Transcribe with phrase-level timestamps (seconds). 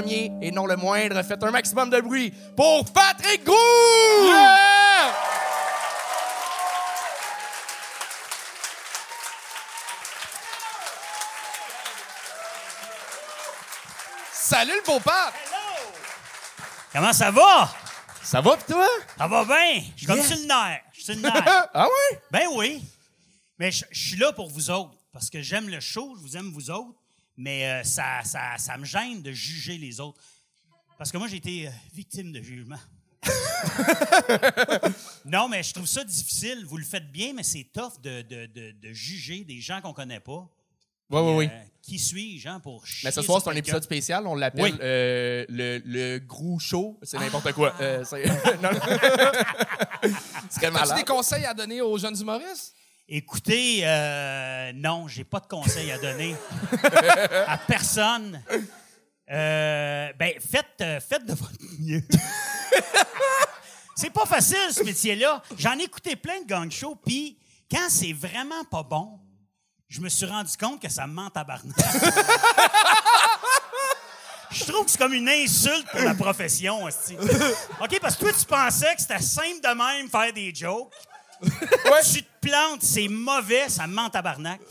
[0.00, 3.54] premier et non le moindre, faites un maximum de bruit pour Patrick Grou!
[14.32, 15.34] Salut le beau pape!
[16.92, 17.68] Comment ça va?
[18.22, 18.86] Ça va pis toi?
[19.16, 19.82] Ça va bien.
[19.94, 20.80] Je suis comme sur le nerf.
[20.92, 21.42] Je suis sur le nerf.
[21.74, 22.20] ah ouais?
[22.30, 22.82] ben oui.
[23.58, 24.96] Mais je suis là pour vous autres.
[25.12, 26.98] Parce que j'aime le show, je vous aime vous autres.
[27.40, 30.20] Mais euh, ça, ça, ça me gêne de juger les autres.
[30.98, 32.78] Parce que moi, j'ai été euh, victime de jugement.
[35.24, 36.64] non, mais je trouve ça difficile.
[36.66, 39.92] Vous le faites bien, mais c'est tough de, de, de, de juger des gens qu'on
[39.92, 40.48] connaît pas.
[41.10, 41.46] Oui, oui, oui.
[41.50, 44.26] Euh, qui suis-je, hein, pour chier Mais ce soir, c'est un épisode spécial.
[44.26, 44.74] On l'appelle Oui.
[44.82, 46.98] euh, le, le Grou Show.
[47.02, 47.74] C'est n'importe quoi.
[47.80, 48.26] Euh, c'est-
[48.62, 48.80] non, non.
[50.50, 50.96] Ce serait As-tu malade.
[50.98, 52.74] des conseils à donner aux jeunes humoristes?
[53.10, 56.36] Écoutez, euh, non, j'ai pas de conseils à donner
[57.46, 58.42] à personne.
[59.30, 62.02] Euh, ben, faites, euh, faites de votre mieux.
[63.96, 65.42] c'est pas facile, ce métier-là.
[65.56, 67.38] J'en ai écouté plein de gang shows, puis
[67.70, 69.18] quand c'est vraiment pas bon,
[69.88, 71.74] je me suis rendu compte que ça me ment en tabarnak.
[74.50, 77.16] Je trouve que c'est comme une insulte pour la profession, hostie.
[77.80, 80.92] OK, parce que toi, tu pensais que c'était simple de même faire des jokes.
[81.42, 81.50] Tu
[82.80, 84.60] c'est mauvais, ça me ment en tabarnak.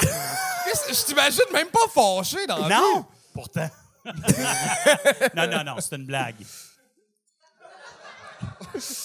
[0.90, 2.74] Je t'imagine même pas fâché dans la vie.
[2.74, 3.06] Non!
[3.34, 3.70] Pourtant.
[5.36, 6.36] non, non, non, c'est une blague.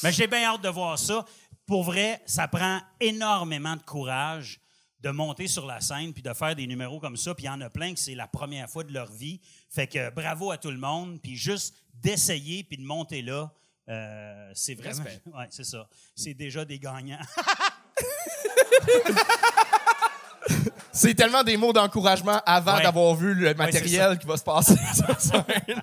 [0.02, 1.24] Mais j'ai bien hâte de voir ça.
[1.66, 4.60] Pour vrai, ça prend énormément de courage
[5.00, 7.34] de monter sur la scène puis de faire des numéros comme ça.
[7.34, 9.40] Puis il y en a plein que c'est la première fois de leur vie.
[9.68, 11.20] Fait que bravo à tout le monde.
[11.20, 13.52] Puis juste d'essayer puis de monter là,
[13.88, 15.04] euh, c'est vraiment...
[15.26, 15.88] Ouais, c'est ça.
[16.14, 17.18] C'est déjà des gagnants.
[20.92, 22.82] C'est tellement des mots d'encouragement avant Ouais.
[22.82, 25.82] d'avoir vu le matériel qui va se passer sur scène.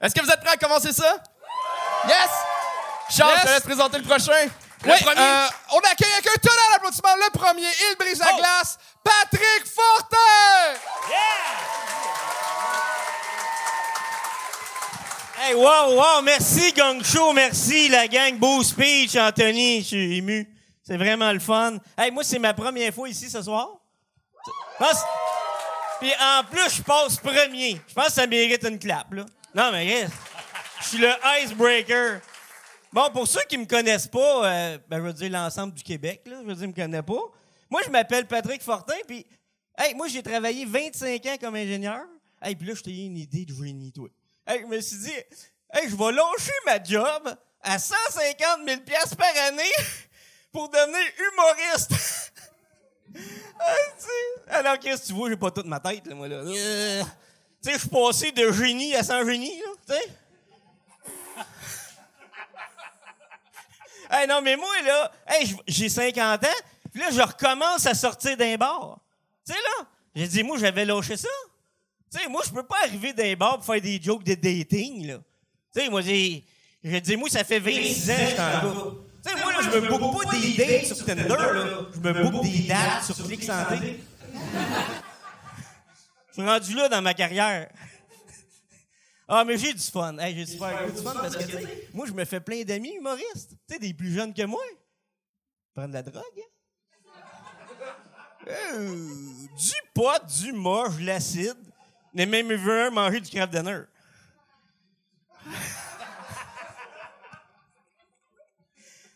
[0.00, 1.16] Est-ce que vous êtes prêts à commencer ça?
[2.08, 2.16] Yes!
[3.10, 3.40] Charles, Yes!
[3.42, 4.32] je te laisse présenter le prochain.
[4.84, 5.20] Le Oui, premier.
[5.20, 8.38] euh, on accueille avec un tonnerre d'applaudissements le premier, il brise la Oh!
[8.38, 10.78] glace, Patrick Fortin!
[15.42, 20.48] Hey, wow, wow, merci Gang Show, merci la gang, beau speech, Anthony, je suis ému.
[20.90, 21.78] C'est vraiment le fun.
[21.96, 23.78] Hey, moi, c'est ma première fois ici ce soir.
[26.00, 27.80] Puis en plus, je passe premier.
[27.86, 29.24] Je pense que ça mérite une clap, là.
[29.54, 30.08] Non, mais.
[30.80, 32.20] Je suis le icebreaker.
[32.92, 36.22] Bon, pour ceux qui me connaissent pas, euh, ben, je veux dire l'ensemble du Québec,
[36.26, 37.22] là, je veux dire, me connaissent pas.
[37.70, 39.24] Moi, je m'appelle Patrick Fortin, puis,
[39.78, 42.02] hey, moi, j'ai travaillé 25 ans comme ingénieur.
[42.42, 44.08] Hey, puis là, je t'ai eu une idée de génie, toi.
[44.44, 45.12] Hey, je me suis dit,
[45.72, 49.62] hey, je vais lâcher ma job à 150 000 piastres par année
[50.52, 51.00] pour devenir
[51.32, 51.92] humoriste.
[53.62, 54.56] Ah.
[54.56, 56.36] Alors, qu'est-ce que tu vois, j'ai pas toute ma tête, là, moi, là.
[56.36, 57.02] Euh,
[57.62, 60.00] tu sais, je suis passé de génie à sans génie, là, tu sais.
[64.10, 66.48] Hey, non, mais moi, là, hey, j'ai 50 ans,
[66.92, 68.98] puis là, je recommence à sortir d'un bar.
[69.46, 71.28] Tu sais, là, j'ai dit, moi, j'avais lâché ça.
[72.12, 75.06] Tu sais, moi, je peux pas arriver d'un bar pour faire des jokes de dating,
[75.06, 75.18] là.
[75.74, 76.44] Tu sais, moi, j'ai.
[76.82, 79.09] Dit, moi, ça fait 26 ans que je suis en.
[79.22, 81.66] Tu sais, moi, là, je me book pas des dates sur Tinder, là.
[81.92, 84.00] Je me book des dates sur Click Santé.
[86.28, 87.68] Je suis rendu là dans ma carrière.
[89.28, 90.16] Ah, mais j'ai du fun.
[90.18, 91.44] Hey, j'ai super du fun parce que,
[91.94, 93.50] moi, je me fais plein d'amis humoristes.
[93.68, 94.62] Tu sais, des plus jeunes que moi.
[95.74, 96.42] Prendre de la drogue, hein?
[98.48, 99.08] Euh,
[99.56, 101.56] du pot, du moche, de l'acide.
[102.14, 103.82] Mais même vu un manger du craft dinner.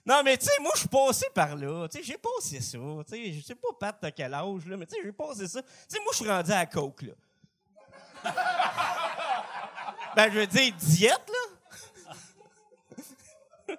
[0.06, 1.88] Non, mais tu sais, moi, je suis passé par là.
[1.88, 2.78] Tu sais, j'ai passé ça.
[2.78, 5.48] Tu sais, je sais pas, Pat, t'as quel âge, là, mais tu sais, j'ai passé
[5.48, 5.62] ça.
[5.62, 7.12] Tu sais, moi, je suis rendu à la coke, là.
[10.16, 11.34] ben, je veux dire, diète, là.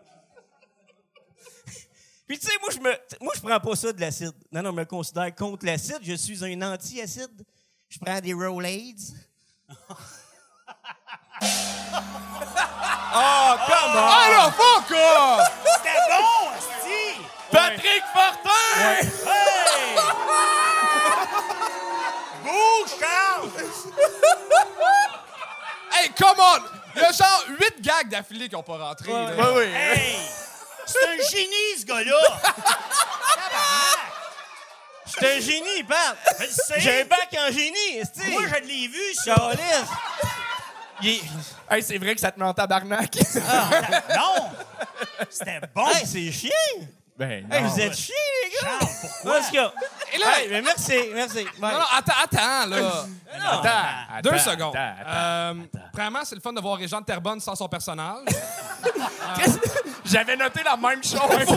[2.27, 2.91] Puis, tu sais, moi, je me,
[3.21, 4.33] moi, je prends pas ça de l'acide.
[4.51, 5.99] Non, non, je me considère contre l'acide.
[6.01, 7.45] Je suis un anti-acide.
[7.87, 9.13] Je prends des Rolaids.
[13.15, 14.07] oh, come on!
[14.07, 15.39] Ah là, fuck off!
[15.77, 16.51] C'était bon!
[17.51, 18.75] Patrick Fortin!
[18.77, 19.03] Hey!
[22.43, 23.51] Bouge, Charles!
[25.93, 26.59] Hey, come on!
[26.95, 29.11] Il y a genre 8 gags d'affilée qui ont pas rentré.
[29.11, 29.31] là.
[29.37, 29.63] Oui, oui.
[29.73, 30.15] Hey!
[30.85, 32.21] C'est un génie, ce gars-là!
[35.05, 36.17] Suis un génie, Pat!
[36.77, 38.29] J'ai un bac en génie, esti!
[38.31, 39.35] Moi, je l'ai vu, ça!
[41.01, 41.19] Il
[41.69, 43.15] Hey, c'est vrai que ça te met en tabarnak.
[44.15, 44.49] Non!
[45.29, 45.87] C'était bon!
[45.89, 46.87] Hey, c'est chiant!
[47.17, 48.13] ben, Hey, vous êtes chiants,
[48.43, 49.33] les Charles, pourquoi?
[49.39, 49.57] Parce que...
[50.15, 51.43] Et là- Hey, mais merci, merci.
[51.59, 51.73] Bye.
[51.73, 53.05] Non, non, attends, attends, là.
[53.33, 54.75] Attends, Deux attends, secondes.
[54.75, 55.11] attends, attends.
[55.11, 55.53] Euh,
[55.91, 58.25] Premièrement, c'est le fun de voir Régent de Terrebonne sans son personnage.
[60.05, 61.19] J'avais noté la même chose.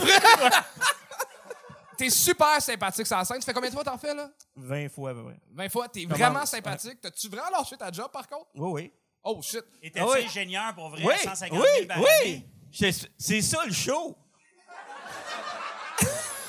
[1.97, 3.41] T'es super sympathique sur la scène.
[3.41, 4.29] Ça fait combien de fois t'en fais, là?
[4.57, 5.37] 20 fois à peu près.
[5.53, 5.89] 20 fois?
[5.89, 7.01] T'es vraiment sympathique.
[7.01, 8.47] T'as-tu vraiment lâché ta job, par contre?
[8.55, 8.93] Oui, oui.
[9.25, 9.65] Oh, shit.
[9.83, 10.25] Étais-tu Ah oui.
[10.27, 11.03] ingénieur pour vrai?
[11.05, 12.45] Oui, 150 000 oui, par oui.
[12.71, 14.17] C'est ça le show.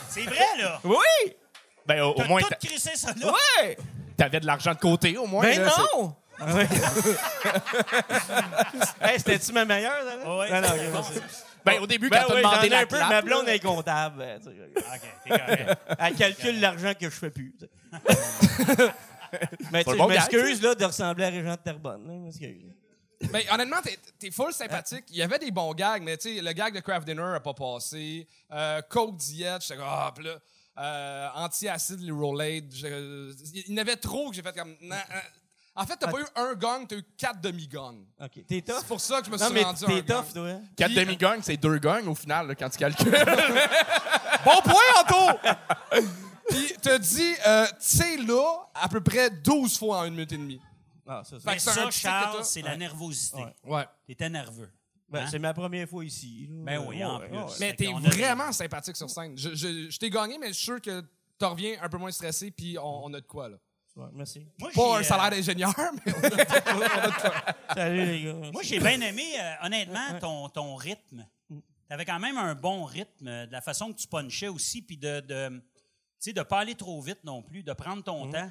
[0.09, 0.79] C'est vrai, là.
[0.83, 0.95] Oui.
[1.85, 3.31] Ben, au, au T'as moins, tout crissé ça là.
[3.61, 3.77] Ouais.
[4.17, 5.43] t'avais de l'argent de côté, au moins.
[5.43, 6.15] Ben là, c'est- non.
[9.01, 10.15] Hey, c'était-tu ma meilleure, ça?
[10.15, 10.23] là?
[10.51, 11.19] Ah non, ok, merci.
[11.65, 13.49] Ben, au début, Ben quand t'as oui, demandé ai la un peu, clap, ma blonde
[13.49, 14.17] est comptable.
[14.19, 14.51] ben, tu sais.
[14.79, 15.79] OK, t'es correct.
[15.99, 17.53] Elle calcule l'argent que je fais plus.
[19.71, 22.07] Mais tu sais, bon je gag, m'excuse là, de ressembler à Régent de Terrebonne.
[22.07, 22.73] là, je m'excuse.
[23.31, 25.03] Ben, honnêtement, t'es, t'es full sympathique.
[25.09, 27.39] Il y avait des bons gags, mais tu sais, le gag de Craft Dinner a
[27.41, 28.25] pas passé.
[28.51, 30.35] Euh, Coke Diet, j'étais comme, ah, pis là,
[30.77, 32.71] euh, anti-acide, les Rolade.
[32.73, 35.19] je- Il y en avait trop que j'ai fait comme, non, euh,
[35.75, 38.03] En fait, t'as pas eu un gang, t'as eu quatre demi-gangs.
[38.21, 38.45] OK.
[38.47, 38.77] T'es tough?
[38.79, 40.05] C'est pour ça que je me Non, suis mais rendu t'es un gang.
[40.25, 40.47] tough, toi.
[40.49, 40.61] hein?
[40.77, 43.11] Quatre Puis- demi-gangs, c'est deux gangs au final, là, quand tu calcules.
[44.45, 45.39] Bon point, Anto!
[46.49, 50.31] Puis t'as dit, euh, tu sais, là, à peu près 12 fois en une minute
[50.31, 50.61] et demie.
[51.07, 51.49] Ah, ça, ça.
[51.51, 53.37] Fait que c'est un ça, petit Charles, c'est la nervosité.
[53.41, 53.53] Ouais.
[53.75, 53.85] Ouais.
[54.05, 54.69] T'étais nerveux.
[55.07, 55.27] Ben, Hein?
[55.31, 56.47] C'est ma première fois ici.
[56.51, 56.63] là.
[56.65, 57.37] Ben oui, en Ouais, plus.
[57.37, 57.43] ouais.
[57.59, 59.35] Mais Fait t'es qu'on a des- vraiment sympathique sur scène.
[59.35, 61.03] Je, je, je t'ai gagné, mais je suis sûr que
[61.39, 63.57] t'en reviens un peu moins stressé, puis on, on a de quoi, là.
[63.95, 64.45] Ouais, merci.
[64.59, 65.73] Moi, Pas un euh, salaire d'ingénieur,
[66.05, 67.33] mais on a de quoi.
[67.73, 68.51] Salut, les gars.
[68.53, 71.25] Moi, j'ai bien aimé, euh, honnêtement, ton, ton rythme.
[71.49, 71.55] Tu
[71.89, 74.95] avais quand même un bon rythme, euh, de la façon que tu punchais aussi, puis
[74.95, 75.59] de de,
[76.19, 78.49] sais, de pas aller trop vite non plus, de prendre ton temps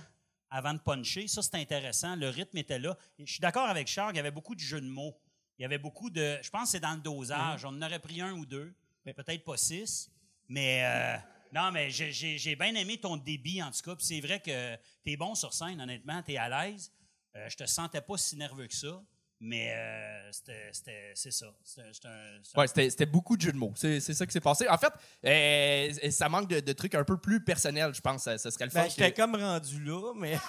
[0.51, 1.29] avant de puncher.
[1.29, 2.17] Ça, c'est intéressant.
[2.17, 2.97] Le rythme était là.
[3.19, 5.17] Et je suis d'accord avec Charles, il y avait beaucoup de jeux de mots.
[5.59, 6.39] Il y avait beaucoup de.
[6.43, 7.65] Je pense que c'est dans le dosage.
[7.65, 8.75] On en aurait pris un ou deux,
[9.05, 10.11] mais peut-être pas six.
[10.49, 10.85] Mais.
[10.85, 11.17] euh,
[11.53, 13.97] non, mais j'ai bien aimé ton débit, en tout cas.
[13.97, 16.23] Puis c'est vrai que tu es bon sur scène, honnêtement.
[16.23, 16.93] Tu es à l'aise.
[17.37, 19.03] Euh, je te sentais pas si nerveux que ça.
[19.41, 21.47] Mais euh, c'était- c'était- c'est ça.
[21.63, 22.09] C'était
[22.57, 23.73] Ouais, c'était c'était beaucoup de jeux de mots.
[23.77, 24.67] C'est c'est ça qui s'est passé.
[24.69, 24.93] En fait,
[25.25, 28.25] euh, ça manque de, de trucs un peu plus personnels, je pense.
[28.25, 28.83] Ça, ça serait le fun.
[28.83, 30.37] Ben, j'étais que- comme rendu là, mais.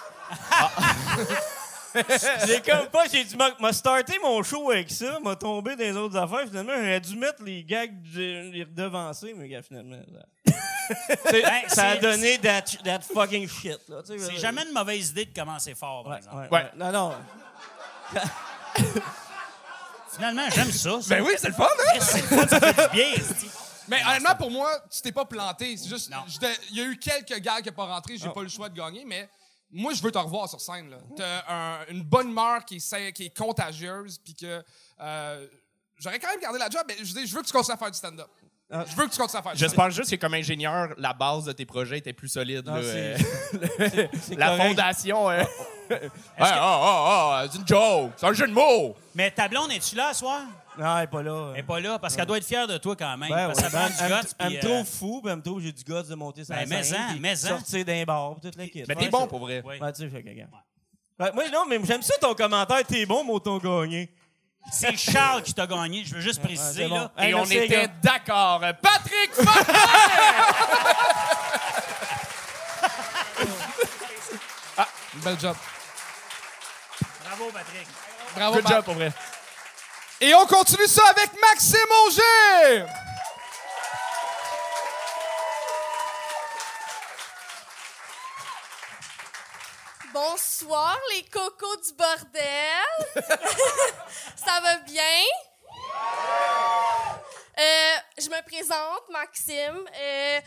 [2.46, 5.96] j'ai comme pas, j'ai dû m'a- starté mon show avec ça, m'a tombé dans les
[5.96, 6.46] autres affaires.
[6.48, 10.00] Finalement, j'aurais dû mettre les gags, de- les redevancer, mais gars, finalement.
[10.44, 10.44] ça-
[11.30, 13.78] C'est- Ben, ça a donné that, that fucking shit.
[13.88, 16.36] Là, C'est euh, jamais une mauvaise idée de commencer fort, par Ouais, exemple.
[16.36, 16.62] ouais, Ouais.
[16.64, 16.70] ouais.
[16.76, 17.14] Non, non.
[20.12, 21.00] Finalement, j'aime ça.
[21.00, 21.14] ça.
[21.16, 21.82] Ben oui, c'est le fun, hein?
[21.94, 23.12] Chris, c'est le fun, ça fait du bien.
[23.88, 25.76] Mais honnêtement, pour moi, tu t'es pas planté.
[25.76, 26.18] C'est juste, Non.
[26.26, 28.48] j'étais- il y a eu quelques gars qui n'ont pas rentré, j'ai pas eu le
[28.48, 29.28] choix de gagner, mais
[29.70, 30.90] moi, je veux te revoir sur scène.
[30.90, 30.98] là.
[31.16, 34.62] T'as un- une bonne humeur qui est, qui est contagieuse, puis que
[35.00, 35.46] euh,
[35.96, 37.78] j'aurais quand même gardé la job, mais je, dis, je veux que tu continues à
[37.78, 38.28] faire du stand-up.
[38.72, 38.84] Ah.
[38.88, 39.58] Je veux que tu continues à faire du stand-up.
[39.58, 42.64] J'espère juste que comme ingénieur, la base de tes projets était plus solide.
[42.82, 44.68] C'est- euh, C'est la correct.
[44.68, 45.30] fondation.
[45.30, 45.42] euh,
[46.38, 48.12] ah, ah, ah, c'est une joke.
[48.16, 48.96] C'est un jeu de mots.
[49.14, 50.42] Mais ta blonde, es-tu là ce soir?
[50.78, 51.48] Non, elle est pas là.
[51.50, 53.28] Elle n'est pas là parce qu'elle doit être fière de toi quand même.
[53.28, 55.30] Ben parce ouais, que ça prend du elle, me- elle me euh, trouve fou, puis
[55.32, 56.82] elle me trouve que j'ai du guts de monter sur Ben, mais
[57.36, 58.64] scène, sortir d'un bar, toute la.
[58.88, 59.62] Mais t'es bon pour vrai.
[59.64, 59.78] oui.
[59.78, 60.50] Tu sais, fait que, regarde.
[61.18, 62.82] Ouais, moi, non, mais j'aime ça ton commentaire.
[62.86, 64.10] T'es bon, mais t'ont gagné.
[64.72, 66.86] C'est Charles qui t'a gagné, je veux juste préciser.
[66.86, 66.94] bon.
[66.94, 67.12] là.
[67.16, 68.60] Hey, Et on était d'accord.
[68.80, 69.72] Patrick Fortin!
[75.24, 75.56] Bel job.
[77.40, 77.86] Bravo, Patrick.
[78.34, 78.72] Bravo, Good Pat.
[78.72, 79.12] job pour vrai.
[80.20, 82.84] Et on continue ça avec Maxime Auger!
[90.12, 93.14] Bonsoir, les cocos du bordel.
[94.36, 95.02] Ça va bien?
[97.58, 99.88] Euh, je me présente, Maxime.
[99.98, 100.40] Euh,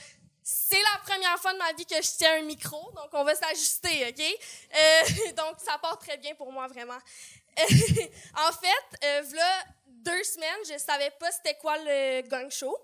[0.74, 3.36] c'est la première fois de ma vie que je tiens un micro, donc on va
[3.36, 4.22] s'ajuster, OK?
[4.76, 6.98] Euh, donc, ça part très bien pour moi, vraiment.
[7.58, 12.76] en fait, euh, v'là deux semaines, je savais pas c'était quoi le gang show.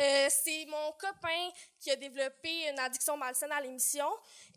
[0.00, 1.50] Euh, c'est mon copain
[1.80, 4.08] qui a développé une addiction malsaine à l'émission.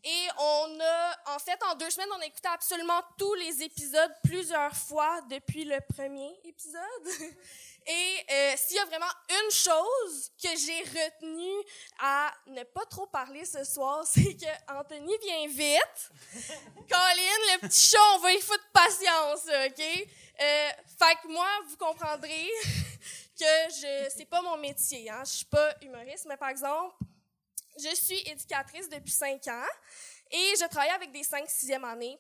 [0.04, 4.16] Et on a, en fait, en deux semaines, on a écouté absolument tous les épisodes
[4.24, 7.34] plusieurs fois depuis le premier épisode.
[7.92, 11.66] Et euh, s'il y a vraiment une chose que j'ai retenue
[12.00, 16.12] à ne pas trop parler ce soir, c'est que Anthony vient vite.
[16.88, 20.08] Colin, le petit chat, on va y foutre patience, OK?
[20.42, 20.70] Euh,
[21.00, 22.48] fait que moi, vous comprendrez
[23.40, 25.10] que je c'est pas mon métier.
[25.10, 25.24] Hein?
[25.26, 26.96] Je suis pas humoriste, mais par exemple,
[27.76, 29.68] je suis éducatrice depuis cinq ans
[30.30, 32.20] et je travaille avec des 5-6e années.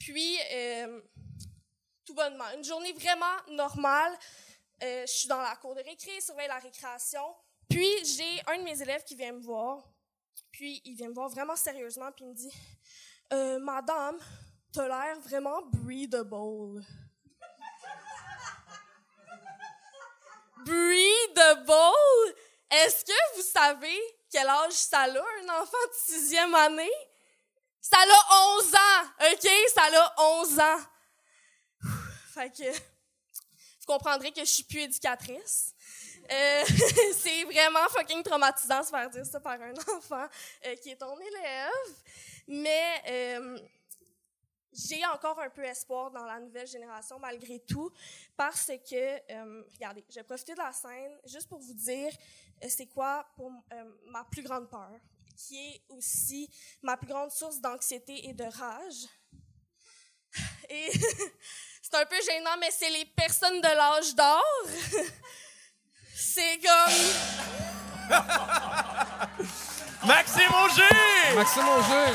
[0.00, 1.00] Puis, euh,
[2.04, 4.18] tout bonnement, une journée vraiment normale.
[4.82, 7.34] Euh, je suis dans la cour de récré, surveille la récréation.
[7.68, 9.82] Puis, j'ai un de mes élèves qui vient me voir.
[10.50, 12.52] Puis, il vient me voir vraiment sérieusement, puis il me dit
[13.32, 14.18] euh, Madame,
[14.72, 16.84] t'as l'air vraiment breathable.
[20.64, 22.34] breathable?
[22.70, 24.00] Est-ce que vous savez
[24.30, 26.92] quel âge ça a, un enfant de sixième année?
[27.80, 29.48] Ça a 11 ans, OK?
[29.74, 30.80] Ça a 11 ans.
[32.34, 32.93] Fait que,
[33.86, 35.74] vous comprendrez que je suis plus éducatrice.
[36.30, 36.64] Euh,
[37.16, 40.26] c'est vraiment fucking traumatisant de se faire dire ça par un enfant
[40.66, 41.94] euh, qui est ton élève.
[42.46, 43.58] Mais euh,
[44.72, 47.90] j'ai encore un peu espoir dans la nouvelle génération malgré tout
[48.36, 52.12] parce que, regardez, je vais profiter de la scène juste pour vous dire
[52.68, 53.52] c'est quoi pour
[54.06, 54.90] ma plus grande peur,
[55.36, 56.50] qui est aussi
[56.82, 59.06] ma plus grande source d'anxiété et de rage.
[60.70, 60.90] Et
[61.82, 64.42] c'est un peu gênant, mais c'est les personnes de l'âge d'or.
[66.16, 66.94] C'est comme.
[70.06, 71.34] Maxime Auger!
[71.34, 72.12] Maxime Auger.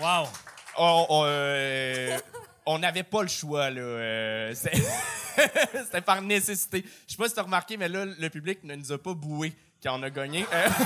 [0.00, 0.28] Wow.
[0.76, 2.16] On, on, euh,
[2.66, 3.80] on n'avait pas le choix, là.
[3.80, 4.70] euh, c'est-
[5.84, 6.84] C'était par nécessité.
[7.06, 9.52] Je sais pas si t'as remarqué, mais là, le public ne nous a pas boué
[9.82, 10.44] quand on a gagné.
[10.52, 10.68] Euh,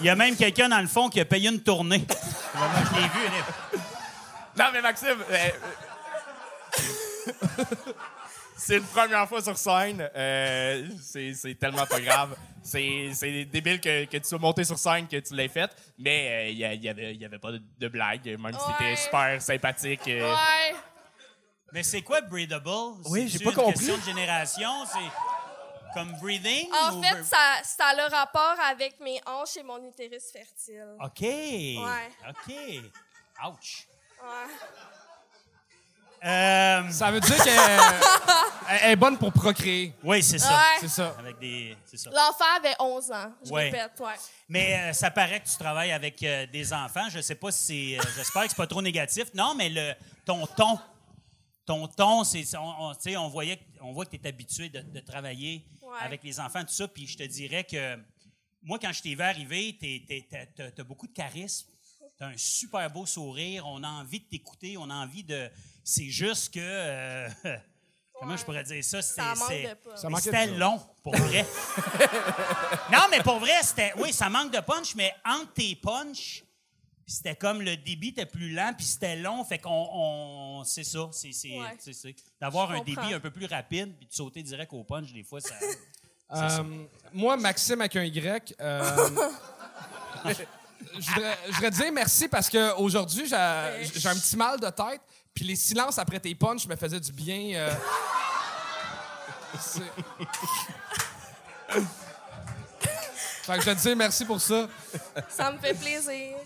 [0.00, 2.04] Il y a même quelqu'un dans le fond qui a payé une tournée.
[2.54, 3.80] Je l'ai vu.
[4.56, 5.48] Non, mais Maxime, euh,
[7.58, 7.64] euh,
[8.66, 10.08] c'est une première fois sur scène.
[10.14, 12.36] euh, c'est c'est tellement pas grave.
[12.62, 15.70] C'est c'est débile que, que tu sois monté sur scène, que tu l'aies fait.
[15.98, 18.74] Mais il n'y avait, y avait pas de, de blague, même si Ouais.
[18.78, 20.08] c'était super sympathique.
[20.08, 20.30] euh.
[20.32, 20.74] Ouais.
[21.72, 22.68] Mais c'est quoi breathable?
[23.06, 23.72] Oui, j'ai pas une compris.
[23.74, 24.70] question de génération?
[24.86, 26.68] C'est comme breathing?
[26.72, 30.96] En ou fait, ça, ça a le rapport avec mes hanches et mon utérus fertile.
[31.04, 31.20] OK.
[31.20, 32.10] Ouais.
[32.30, 32.54] OK.
[33.46, 33.86] Ouch.
[34.22, 34.54] Ouais.
[36.24, 37.58] Euh, Ça veut dire qu'elle
[38.80, 39.92] elle est bonne pour procréer.
[40.02, 40.56] oui, c'est ça.
[40.56, 40.78] Ouais.
[40.80, 41.14] C'est ça.
[41.18, 41.76] Avec des...
[41.84, 42.10] C'est ça.
[42.10, 43.32] L'enfant avait 11 ans.
[43.44, 43.64] Je Ouais.
[43.64, 44.14] répète, ouais.
[44.48, 47.08] Mais euh, ça paraît que tu travailles avec euh, des enfants.
[47.10, 47.98] Je sais pas si c'est.
[48.00, 49.24] euh, J'espère que c'est pas trop négatif.
[49.34, 49.92] Non, mais le,
[50.24, 50.78] ton ton.
[51.66, 52.44] Ton ton, c'est.
[52.56, 55.98] On, voyait, on voit que tu es habitué de, de travailler Ouais.
[56.00, 56.88] avec les enfants, tout ça.
[56.88, 57.96] Puis je te dirais que
[58.62, 61.68] moi, quand je t'ai vu arriver, tu as beaucoup de charisme.
[62.18, 63.66] Tu as un super beau sourire.
[63.66, 64.76] On a envie de t'écouter.
[64.78, 65.50] On a envie de.
[65.84, 66.60] C'est juste que.
[66.60, 67.28] euh,
[68.14, 68.38] comment Ouais.
[68.38, 69.02] je pourrais dire ça?
[69.02, 69.96] C'est- Ça manque c'est- de punch.
[69.98, 71.46] Ça mais manquait C'était long, pour vrai.
[72.92, 73.92] non, mais pour vrai, c'était.
[73.98, 76.42] Oui, ça manque de punch, mais entre tes punch,
[77.06, 79.44] c'était comme le débit était plus lent, puis c'était long.
[79.44, 79.70] Fait qu'on.
[79.92, 81.08] on- c'est ça.
[81.12, 81.32] C'est.
[81.32, 81.76] c'est- Ouais.
[81.78, 84.84] c'est- c'est- D'avoir Je un débit un peu plus rapide, puis de sauter direct au
[84.84, 85.54] punch, des fois, ça.
[86.32, 86.64] Euh,
[87.12, 88.80] moi, Maxime avec un Y, euh,
[90.24, 94.70] je, voudrais, je voudrais te dire merci parce qu'aujourd'hui, j'ai j'ai un petit mal de
[94.70, 95.00] tête.
[95.34, 97.54] Puis les silences après tes punches me faisaient du bien.
[97.56, 97.74] euh.
[103.42, 104.68] Fait que je te dire merci pour ça.
[105.28, 106.36] Ça me fait plaisir.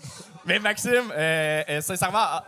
[0.45, 2.45] Mais Maxime, euh, euh, sincèrement, ah,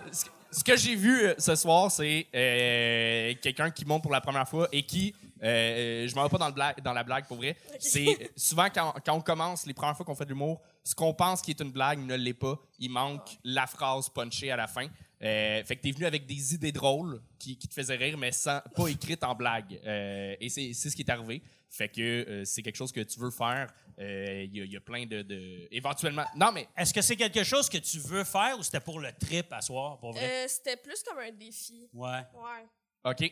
[0.52, 4.48] ce que- j'ai vu euh, ce soir, c'est euh, quelqu'un qui monte pour la première
[4.48, 7.38] fois et qui, euh, je m'en vais pas dans, le blague, dans la blague pour
[7.38, 10.94] vrai, c'est souvent quand, quand on commence, les premières fois qu'on fait de l'humour, ce
[10.96, 12.60] qu'on pense qui est une blague ne l'est pas.
[12.80, 14.88] Il manque la phrase punchée à la fin.
[15.24, 18.32] Euh, fait que t'es venu avec des idées drôles qui, qui te faisaient rire, mais
[18.32, 19.80] sans, pas écrites en blague.
[19.86, 21.44] Euh, et c'est c'est ce qui est arrivé.
[21.70, 23.72] Fait que euh, c'est quelque chose que tu veux faire.
[24.00, 26.26] Euh, Il y, a- il y a plein de, de- Éventuellement.
[26.36, 29.12] Non, mais Est-ce que c'est quelque chose que tu veux faire ou c'était pour le
[29.14, 30.24] trip à soir, pour vrai?
[30.26, 31.88] Euh, C'était plus comme un défi.
[31.94, 32.10] Ouais.
[32.34, 32.66] Ouais.
[33.06, 33.32] OK.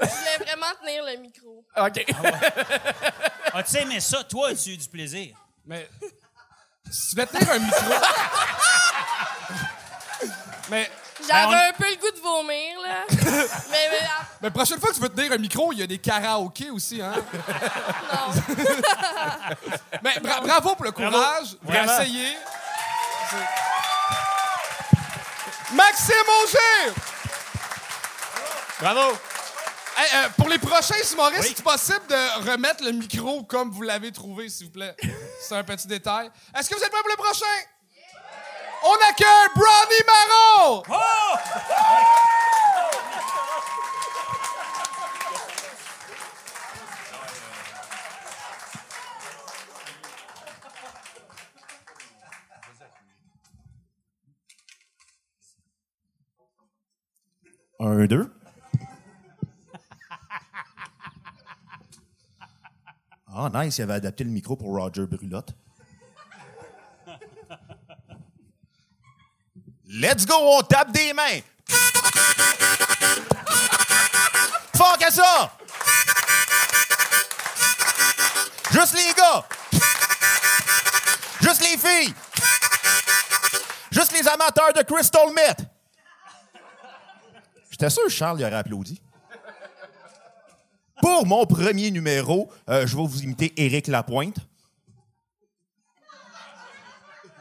[0.00, 1.64] Je voulais vraiment tenir le micro.
[1.76, 2.04] OK.
[3.52, 4.22] As-tu aimé ça?
[4.24, 5.36] Toi, as-tu eu du plaisir?
[5.64, 5.88] Mais
[6.90, 7.94] si tu veux tenir un micro.
[10.70, 10.90] mais
[11.26, 13.04] J'avais on- un peu le goût de vomir, là.
[13.70, 15.86] mais, mais ah, la prochaine fois que tu veux tenir un micro, il y a
[15.86, 17.12] des karaokés aussi, hein?
[18.12, 18.32] non.
[20.02, 21.56] Mais bra- bravo pour le courage.
[21.62, 22.36] Vous essayé.
[25.72, 26.92] Maxime Auger!
[28.80, 29.18] Bravo.
[30.00, 31.48] Hey, euh, pour les prochains humoristes, Oui.
[31.50, 34.94] est-ce possible de remettre le micro comme vous l'avez trouvé, s'il vous plaît?
[35.40, 36.30] C'est un petit détail.
[36.56, 37.46] Est-ce que vous êtes prêts pour le prochain?
[38.84, 40.82] On accueille Brownie Marron!
[57.80, 58.30] Un, deux.
[63.40, 65.54] Ah, nice, il avait adapté le micro pour Roger Brulotte.
[69.86, 71.38] Let's go, on tape des mains.
[74.74, 75.52] Fort que ça!
[78.72, 79.44] Juste les gars!
[81.40, 82.12] Juste les filles!
[83.92, 85.64] Juste les amateurs de Crystal Meth!
[87.70, 89.00] J'étais sûr que Charles y aurait applaudi.
[91.00, 94.36] Pour mon premier numéro, euh, je vais vous imiter Éric Lapointe.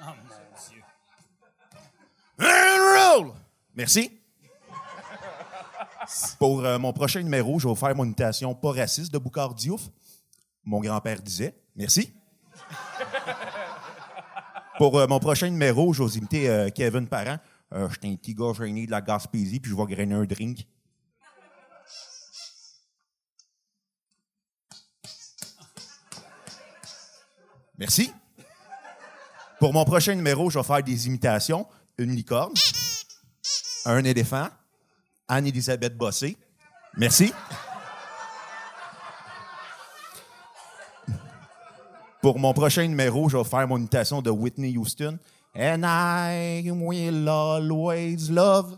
[0.02, 0.14] Oh mon
[0.70, 0.84] Dieu.
[2.40, 3.34] And roll!
[3.76, 4.12] Merci.
[6.40, 9.54] Pour euh, mon prochain numéro, je vais vous faire mon imitation pas raciste de Boucard
[9.54, 9.82] Diouf.
[10.64, 11.56] Mon grand-père disait.
[11.76, 12.14] Merci.
[14.78, 17.38] Pour euh, mon prochain numéro, je vais vous imiter Kevin Parent.
[17.74, 20.66] Euh, J'étais un petit gars gêné de la Gaspésie, puis je vais grainer un drink.
[27.77, 28.12] Merci.
[29.60, 31.67] Pour mon prochain numéro, je vais faire des imitations.
[31.98, 32.53] Une licorne,
[33.86, 34.48] un éléphant,
[35.27, 36.38] Anne-Élisabeth Bossé.
[36.96, 37.34] Merci.
[42.22, 45.17] Pour mon prochain numéro, je vais faire mon imitation de Whitney Houston.
[45.55, 48.77] And I will always love.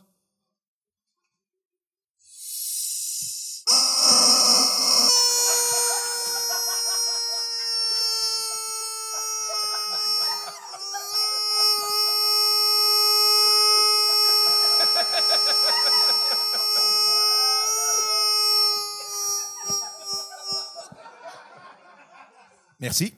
[22.79, 23.13] Merci.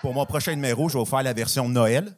[0.00, 2.16] Pour mon prochain numéro, je vais vous faire la version Noël.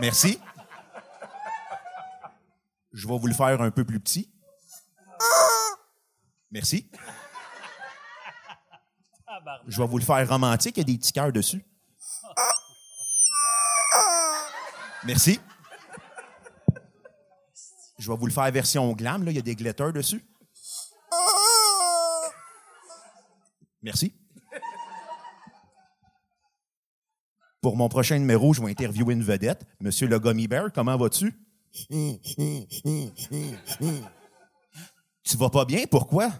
[0.00, 0.40] Merci.
[2.92, 4.30] Je vais vous le faire un peu plus petit.
[6.50, 6.90] Merci.
[9.66, 11.64] Je vais vous le faire romantique, il y a des petits cœurs dessus.
[15.04, 15.40] Merci.
[18.06, 20.24] Je vais vous le faire version glam, là, il y a des glitters dessus.
[23.82, 24.14] Merci.
[27.60, 29.66] Pour mon prochain numéro, je vais interviewer une vedette.
[29.80, 31.34] Monsieur le Gummy Bear, comment vas-tu?
[35.24, 35.86] tu vas pas bien?
[35.90, 36.30] Pourquoi?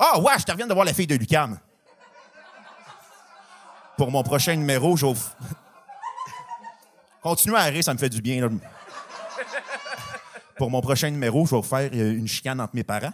[0.00, 1.60] Ah, ouais, je te reviens de voir la fille de Lucam.
[3.98, 5.14] Pour mon prochain numéro, vous-
[7.22, 8.48] Continuez à rire, ça me fait du bien.
[10.56, 13.12] Pour mon prochain numéro, je vais vous faire euh, une chicane entre mes parents.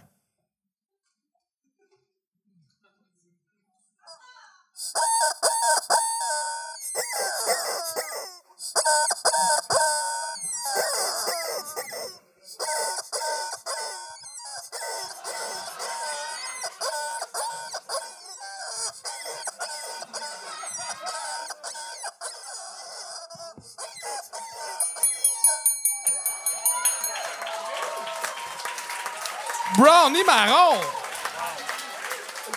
[30.09, 30.81] Brownie marron!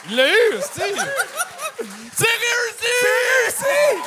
[0.09, 1.05] Il l'a eu, Steve!
[2.13, 2.93] C'est réussi!
[3.01, 4.01] C'est réussi!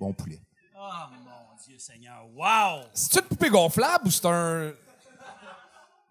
[0.00, 0.40] Bon poulet.
[0.74, 0.80] Oh
[1.12, 2.26] mon Dieu Seigneur.
[2.34, 2.86] Wow!
[2.92, 4.72] C'est-tu une poupée gonflable ou c'est un.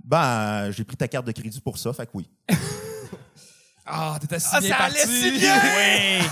[0.01, 2.29] Ben, j'ai pris ta carte de crédit pour ça, fait que oui.
[3.91, 4.97] Ah, t'étais si Ah, bien ça parti.
[4.97, 5.55] allait si bien!
[5.63, 6.27] Oui!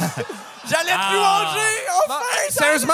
[0.69, 1.11] J'allais te Ah.
[1.13, 1.75] louanger!
[1.87, 2.23] Non, Enfin!
[2.49, 2.93] sérieusement,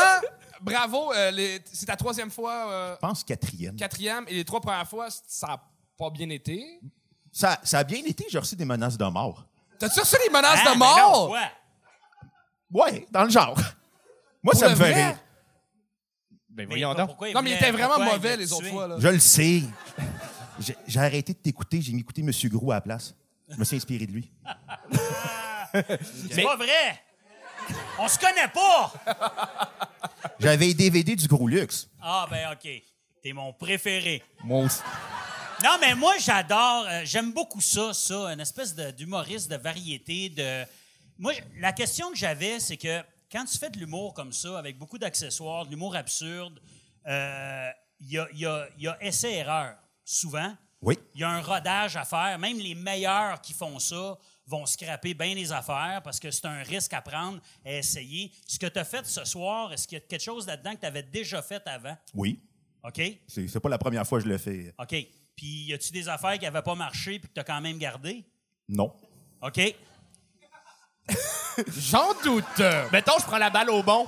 [0.61, 1.11] bravo.
[1.13, 3.75] euh, les- c'est ta troisième fois, euh, Je pense quatrième.
[3.75, 5.61] quatrième, et les trois premières fois, ça n'a
[5.97, 6.79] pas bien été.
[7.31, 9.45] Ça, ça a bien été, j'ai reçu des menaces de mort.
[9.79, 11.27] T'as-tu reçu des menaces Ah, de mort?
[11.29, 11.41] quoi?
[12.85, 13.57] Ouais, dans le genre.
[14.43, 15.05] Moi, ça le me fait vrai?
[15.07, 15.17] rire.
[16.49, 17.07] Ben Mais voyons donc.
[17.07, 18.87] pourquoi non, mais il était vraiment mauvais les autres fois.
[18.87, 18.95] Là.
[18.99, 19.63] Je le sais.
[20.59, 22.29] J'ai j'ai arrêté de t'écouter, j'ai écouté M.
[22.51, 23.15] Gros à la place.
[23.49, 24.31] Je me suis inspiré de lui.
[26.29, 27.03] C'est pas vrai!
[27.99, 28.93] On se connaît pas!
[30.39, 31.89] J'avais les DVD du Gros Luxe.
[32.01, 32.69] Ah, ben, OK.
[33.21, 34.21] T'es mon préféré.
[34.43, 34.81] Moi aussi.
[35.63, 40.29] Non, mais moi, j'adore, euh, j'aime beaucoup ça, ça, une espèce d'humoriste de variété.
[40.29, 40.65] De...
[41.17, 43.01] Moi, la question que j'avais, c'est que
[43.31, 46.59] quand tu fais de l'humour comme ça, avec beaucoup d'accessoires, de l'humour absurde,
[47.07, 47.69] euh,
[48.01, 50.53] il y, a, y a essai-erreur, souvent.
[50.83, 50.99] Oui.
[51.15, 52.37] Il y a un rodage à faire.
[52.39, 56.61] Même les meilleurs qui font ça vont scraper bien les affaires parce que c'est un
[56.61, 58.31] risque à prendre, à essayer.
[58.45, 60.81] Ce que tu as fait ce soir, est-ce qu'il y a quelque chose là-dedans que
[60.81, 61.97] tu avais déjà fait avant?
[62.13, 62.39] Oui.
[62.83, 63.01] OK?
[63.27, 64.73] C'est c'est pas la première fois que je le fais.
[64.77, 64.95] OK.
[65.35, 67.77] puis y a-tu des affaires qui n'avaient pas marché puis que tu as quand même
[67.77, 68.25] gardé?
[68.67, 68.93] Non.
[69.41, 69.59] OK?
[71.77, 72.61] J'en doute.
[72.91, 74.05] Mettons, je prends la balle au bon.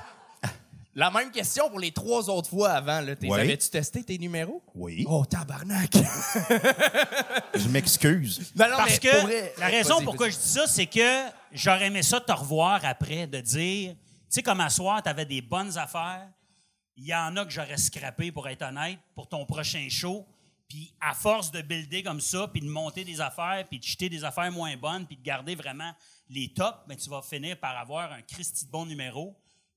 [0.98, 3.02] La même question pour les trois autres fois avant.
[3.02, 3.16] Là.
[3.18, 3.42] T'es- Ouais.
[3.42, 4.64] Avais-tu testé tes numéros?
[4.74, 5.04] Oui.
[5.10, 5.92] Oh, tabarnak!
[7.54, 8.52] Je m'excuse.
[8.56, 10.36] Non, non, Parce mais que pour vrai- la raison Vas-y, pourquoi vas-y.
[10.36, 13.98] je dis ça, c'est que j'aurais aimé ça te revoir après, de dire, tu
[14.30, 16.28] sais, comme à soir, tu avais des bonnes affaires.
[16.98, 20.26] Il y en a que j'aurais scrappé, pour être honnête, pour ton prochain show.
[20.70, 24.10] Puis à force de builder comme ça, puis de monter des affaires, puis de jeter
[24.10, 25.92] des affaires moins bonnes, puis de garder vraiment
[26.30, 29.36] les tops, ben, tu vas finir par avoir un Christy de bon numéro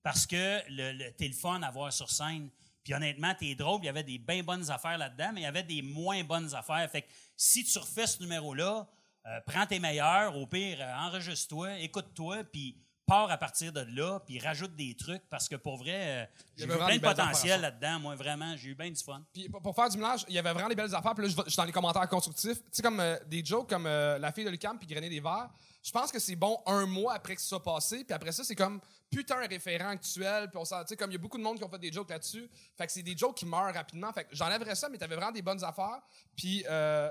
[0.09, 2.49] parce que le, le, t'es le fun à voir sur scène.
[2.83, 3.81] Puis honnêtement, t'es drôle.
[3.83, 6.55] Il y avait des bien bonnes affaires là-dedans, mais il y avait des moins bonnes
[6.55, 6.91] affaires.
[6.91, 8.89] Fait que si tu refais ce numéro-là,
[9.27, 12.75] euh, prends tes meilleurs, au pire, euh, enregistre-toi, écoute-toi, puis
[13.09, 16.25] pars à partir de là, puis rajoute des trucs parce que pour vrai, euh,
[16.57, 17.99] Il y j'ai vraiment plein de potentiel là-dedans.
[18.01, 19.25] Moi, vraiment, j'ai eu bien du fun.
[19.33, 21.15] Puis pour, faire du mélange, il y avait vraiment des belles affaires.
[21.15, 22.59] Puis là, je suis dans les commentaires constructifs.
[22.59, 25.21] Tu sais, comme euh, des jokes comme euh, la fille de Lucam puis Grenet des
[25.21, 25.49] Verts.
[25.83, 28.05] Je pense que c'est bon un mois après que ça soit passé.
[28.05, 28.79] Puis après ça, c'est comme
[29.11, 30.51] putain un référent actuel.
[30.51, 31.79] Puis on s'en- tu sais, comme il y a beaucoup de monde qui ont fait
[31.79, 32.49] des jokes là-dessus.
[32.77, 34.13] Fait que c'est des jokes qui meurent rapidement.
[34.13, 36.01] Fait que j'enlèverais ça, mais t'avais vraiment des bonnes affaires.
[36.37, 37.11] Puis euh,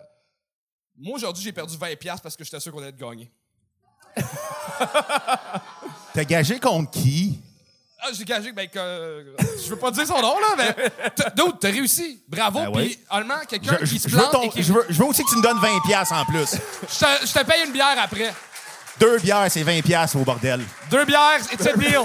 [0.95, 3.31] moi, aujourd'hui, j'ai perdu 20$ parce que j'étais sûr qu'on allait te gagner.
[6.13, 7.39] T'as gagé contre qui?
[7.99, 9.23] Ah, j'ai gagé, ben, que, euh,
[9.63, 10.75] je veux pas dire son nom, là, mais.
[11.15, 12.21] t'as- Dude, t'as réussi.
[12.27, 12.60] Bravo.
[12.60, 12.88] Ben oui.
[12.95, 14.63] Puis, honnêtement, quelqu'un Je, qui se je veux plante ton- et qui.
[14.63, 16.51] je veux- je veux aussi que tu me donnes 20$ piastres en plus.
[16.89, 18.34] Je te, je te paye une bière après.
[18.99, 20.62] Deux bières, c'est 20$ piastres au bordel.
[20.91, 21.97] Deux bières, it's a deal.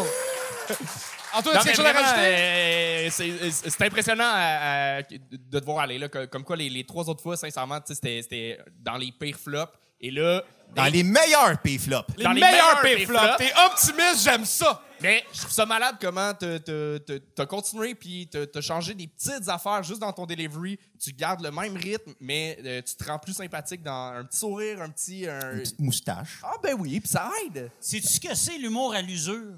[1.35, 2.27] Antoine, Non, as-tu mais quelque chose à vraiment, rajouter?
[2.27, 6.09] euh, c'est c'est impressionnant à- à- de te voir aller là.
[6.09, 9.13] co- Comme quoi, les, les trois autres fois, sincèrement, tu sais, c'était c'était dans les
[9.13, 9.73] pires flops.
[10.03, 10.43] Et là,
[10.75, 12.17] Dans les meilleurs P-flops.
[12.17, 13.21] Les dans les meilleurs meilleurs pay flops.
[13.21, 13.39] pay-flops.
[13.39, 14.83] T'es optimiste, j'aime ça.
[15.01, 19.99] Mais je trouve ça malade comment t'as- continué puis t'as changé des petites affaires juste
[20.01, 20.79] dans ton delivery.
[21.03, 24.39] Tu gardes le même rythme, mais euh, tu te rends plus sympathique dans un petit
[24.39, 25.29] sourire, un petit...
[25.29, 26.39] un- Petite moustache.
[26.45, 27.71] Ah ben oui, puis ça aide.
[27.81, 29.55] Sais-tu ce que c'est l'humour à l'usure?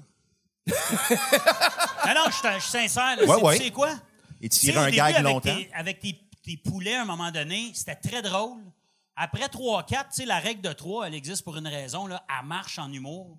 [0.67, 3.15] non, non, je suis- sincère.
[3.17, 3.23] là.
[3.25, 3.57] Ouais, ouais.
[3.57, 3.91] c'est quoi?
[4.41, 5.55] Et Tu sais, tirer un début, gag avec longtemps.
[5.55, 8.61] Tes, avec tes, tes poulets, à un moment donné, c'était très drôle.
[9.15, 12.45] Après 3-4, tu sais, la règle de 3, elle existe pour une raison, là, elle
[12.45, 13.37] marche en humour.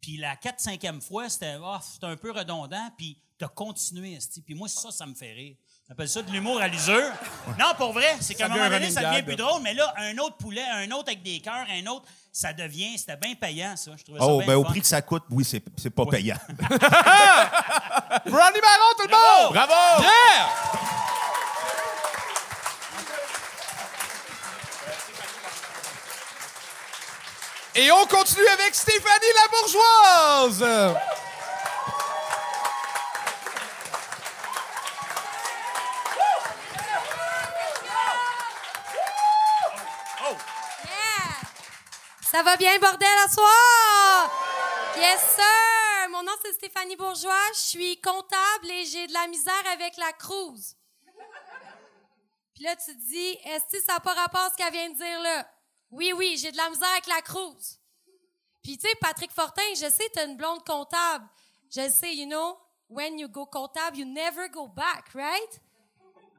[0.00, 4.18] Puis la 4-5e fois, c'était c'était un peu redondant, puis t'as continué.
[4.44, 5.56] Puis moi, ça, ça me fait rire.
[5.88, 7.10] On appelle ça de l'humour à l'usure.
[7.58, 10.16] Non, pour vrai, c'est qu'à un moment donné, ça devient plus drôle, mais là, un
[10.18, 13.92] autre poulet, un autre avec des cœurs, un autre, ça devient, c'était bien payant, ça.
[13.96, 16.36] Je trouvais ça Oh, bien ben au prix que ça coûte, oui, c'est pas payant.
[16.48, 19.54] Brownie Baron, tout le monde!
[19.54, 20.02] Bravo!
[20.02, 20.97] Yeah!
[27.80, 30.60] Et on continue avec Stéphanie la bourgeoise.
[30.62, 31.00] Yeah!
[42.20, 44.32] Ça va bien, bordel, à soir?
[44.96, 46.08] Yes, sir!
[46.10, 47.32] Mon nom, c'est Stéphanie Bourgeois.
[47.54, 50.76] Je suis comptable et j'ai de la misère avec la cruise.
[52.56, 54.90] Puis là, tu te dis, est-ce que ça n'a pas rapport à ce qu'elle vient
[54.90, 55.46] de dire là?
[55.90, 57.80] Oui, oui, j'ai de la misère avec la cruise.
[58.62, 61.26] Puis tu sais, Patrick Fortin, je sais, t'as une blonde comptable.
[61.70, 65.60] Je sais, you know, when you go comptable, you never go back, right?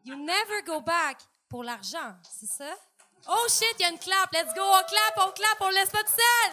[0.05, 2.75] You never go back pour l'argent, c'est ça?
[3.27, 4.31] Oh shit, il y a une clap.
[4.31, 6.51] Let's go, on clap, on clap, on laisse pas tout seul.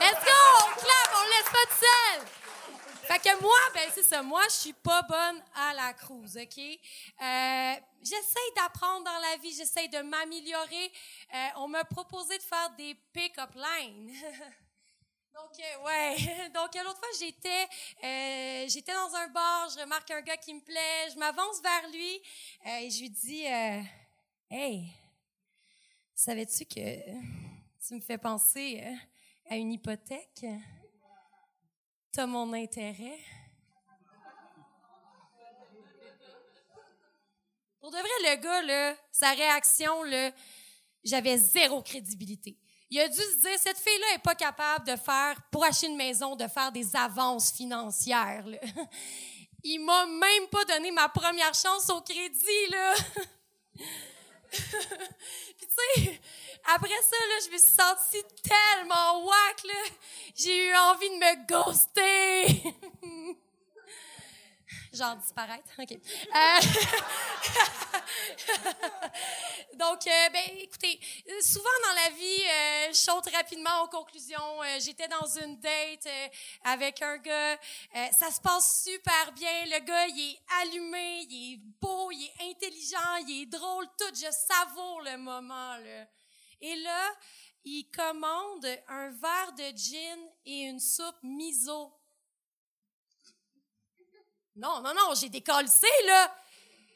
[0.00, 2.41] Let's go, on clap, on laisse pas tout seul.
[3.04, 4.22] Fait que moi, ben c'est ça.
[4.22, 6.58] Moi, je suis pas bonne à la cruise, OK?
[6.58, 10.92] Euh, j'essaie d'apprendre dans la vie, j'essaie de m'améliorer.
[11.34, 14.12] Euh, on m'a proposé de faire des pick-up lines.
[15.34, 16.16] Donc, euh, ouais.
[16.54, 17.66] Donc, l'autre fois, j'étais,
[18.04, 21.90] euh, j'étais dans un bar, je remarque un gars qui me plaît, je m'avance vers
[21.90, 22.22] lui
[22.66, 23.80] euh, et je lui dis, euh,
[24.50, 24.92] Hey,
[26.14, 27.10] savais-tu que
[27.86, 28.94] tu me fais penser euh,
[29.50, 30.44] à une hypothèque?
[32.12, 33.18] T'as mon intérêt?
[37.80, 40.02] Pour de vrai, le gars, là, sa réaction,
[41.02, 42.58] j'avais zéro crédibilité.
[42.90, 45.96] Il a dû se dire, cette fille-là est pas capable de faire, pour acheter une
[45.96, 48.46] maison, de faire des avances financières.
[48.46, 48.58] là.
[49.64, 52.94] Il m'a même pas donné ma première chance au crédit, là.
[54.52, 56.20] Puis tu sais,
[56.64, 59.90] après ça, là, je me suis sentie tellement whack, là.
[60.34, 62.74] J'ai eu envie de me ghoster.
[64.92, 65.70] Genre disparaître.
[65.78, 65.92] OK.
[65.92, 65.96] Euh,
[69.74, 71.00] Donc, euh, ben, écoutez,
[71.40, 74.62] souvent dans la vie, euh, je saute rapidement aux conclusions.
[74.62, 76.28] Euh, J'étais dans une date euh,
[76.64, 77.58] avec un gars.
[78.12, 79.64] Ça se passe super bien.
[79.64, 84.14] Le gars, il est allumé, il est beau, il est intelligent, il est drôle, tout.
[84.14, 86.06] Je savoure le moment, là.
[86.60, 87.10] Et là,
[87.64, 91.92] il commande un verre de gin et une soupe miso.
[94.56, 95.68] Non, non, non, j'ai décollé,
[96.06, 96.34] là.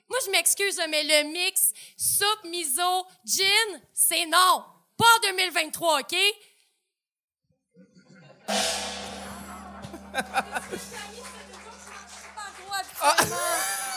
[0.09, 4.65] Moi, je m'excuse, mais le mix soupe, miso, gin, c'est non.
[4.97, 6.17] Pas en 2023, OK?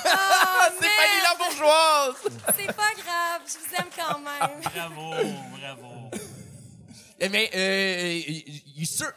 [0.05, 2.15] Ah, Stéphanie la bourgeoise!
[2.55, 4.61] C'est pas grave, je vous aime quand même.
[4.61, 5.11] Bravo,
[5.59, 6.09] bravo.
[7.19, 9.11] Eh, Mais, euh, il- il est sûr.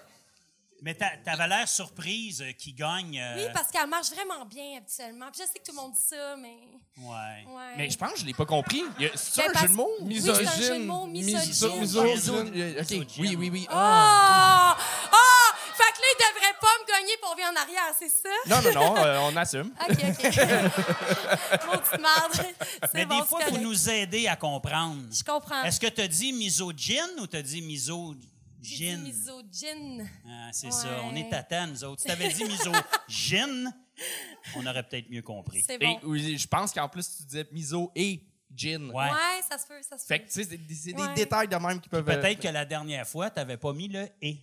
[0.84, 3.16] Mais t'a- t'avais l'air surprise euh, qu'il gagne.
[3.16, 5.26] euh, Oui, parce qu'elle marche vraiment bien habituellement.
[5.32, 6.56] Puis je sais que tout le monde dit ça, mais.
[6.98, 7.44] Ouais.
[7.46, 7.74] Ouais.
[7.76, 8.82] Mais je pense que je l'ai pas compris.
[8.98, 9.90] Il y a- C'est Ben, un jeu de mots?
[10.00, 10.86] Oui, c'est un jeu de Misogyne.
[10.86, 11.80] mots, Miso- misogyne.
[11.80, 12.48] misogyne.
[12.80, 13.06] OK, Misogyne.
[13.18, 13.66] oui, oui, oui.
[13.70, 14.76] Ah!
[15.12, 15.54] Ah!
[15.74, 18.28] Fait que là, il devrait pas me gagner pour revenir en arrière, c'est ça?
[18.46, 19.72] Non, non, non, euh, on assume.
[19.88, 20.36] OK, OK.
[22.00, 22.54] Merde.
[22.82, 25.00] C'est Mais bon, des fois, il faut nous aider à comprendre.
[25.12, 25.62] Je comprends.
[25.62, 28.20] Est-ce que tu as dit misogyne ou tu as dit misogyne?
[28.62, 30.09] J'ai dit misogyne.
[30.27, 30.72] Ah, c'est Ouais.
[30.72, 31.03] ça.
[31.05, 32.01] On est tata, nous autres.
[32.03, 33.75] Si t'avais dit misogyne,
[34.57, 35.62] on aurait peut-être mieux compris.
[35.66, 35.98] C'est Et bon.
[36.05, 38.22] oui, je pense qu'en plus, tu disais miso et
[38.55, 38.88] gin.
[38.90, 39.05] Ouais.
[39.11, 40.25] Ouais, ça se peut, ça se Fait peut.
[40.27, 42.09] que, tu sais, c'est des, détails de même qui peuvent...
[42.09, 44.38] euh, Peut-être que la dernière fois, tu n'avais pas mis le et.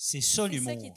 [0.00, 0.72] C'est ça C'est l'humour.
[0.74, 0.92] ça qui est.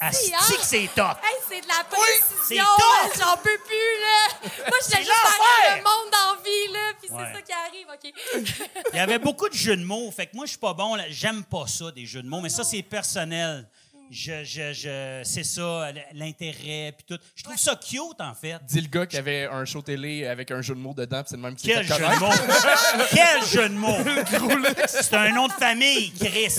[0.00, 0.38] Asti Si, hein?
[0.60, 1.18] que c'est top!
[1.24, 1.96] Hey, c'est de la c'est
[2.36, 2.64] précision!
[2.78, 3.12] top!
[3.18, 4.28] J'en peux plus, là!
[4.68, 7.24] Moi, je juste faire le monde d'envie, là, puis Ouais.
[7.26, 8.68] c'est ça qui arrive, OK?
[8.92, 10.08] Il y avait beaucoup de jeux de mots.
[10.12, 10.94] Fait que moi, je suis pas bon.
[10.94, 11.02] là.
[11.10, 12.40] J'aime pas ça, des jeux de mots.
[12.40, 13.68] Mais ça, c'est personnel.
[14.10, 17.18] Je, je, je, c'est ça, l'intérêt, puis tout.
[17.34, 18.58] Je trouve ça cute, en fait.
[18.64, 21.30] Dis le gars qui avait un show télé avec un jeu de mots dedans, puis
[21.30, 23.06] c'est le même qui Quel jeu de mots!
[23.10, 23.96] Quel jeu de mots!
[24.86, 26.54] C'est un nom de famille, Chris.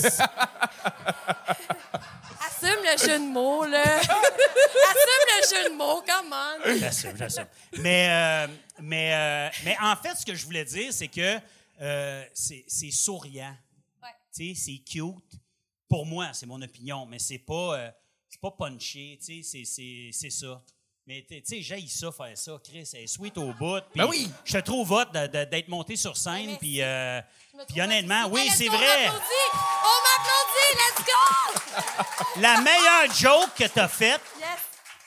[2.66, 3.98] Assume le jeu de mots, là!
[3.98, 6.78] Assume le jeu de mots, comment?
[6.80, 7.46] J'assume, j'assume.
[7.78, 11.38] Mais, euh, mais, euh, mais en fait, ce que je voulais dire, c'est que
[11.80, 13.54] euh, c'est souriant.
[14.02, 14.08] Ouais.
[14.34, 15.40] Tu sais, c'est cute.
[15.88, 17.90] Pour moi, c'est mon opinion, mais c'est pas, euh,
[18.28, 19.18] c'est pas punché.
[19.24, 20.60] Tu sais, c'est- c'est c'est ça.
[21.06, 22.88] Mais tu sais, j'aille ça, faire ça, Chris.
[22.94, 23.80] Elle est sweet au bout.
[23.94, 24.28] Ben oui.
[24.44, 26.56] Je te trouve hot d'être monté sur scène.
[26.58, 27.20] Puis euh,
[27.68, 29.08] puis honnêtement, oui, c'est vrai.
[29.08, 29.52] On m'applaudit!
[29.84, 30.72] On m'applaudit!
[30.76, 32.22] Let's go!
[32.40, 34.48] La meilleure joke que t'as faite, Yes!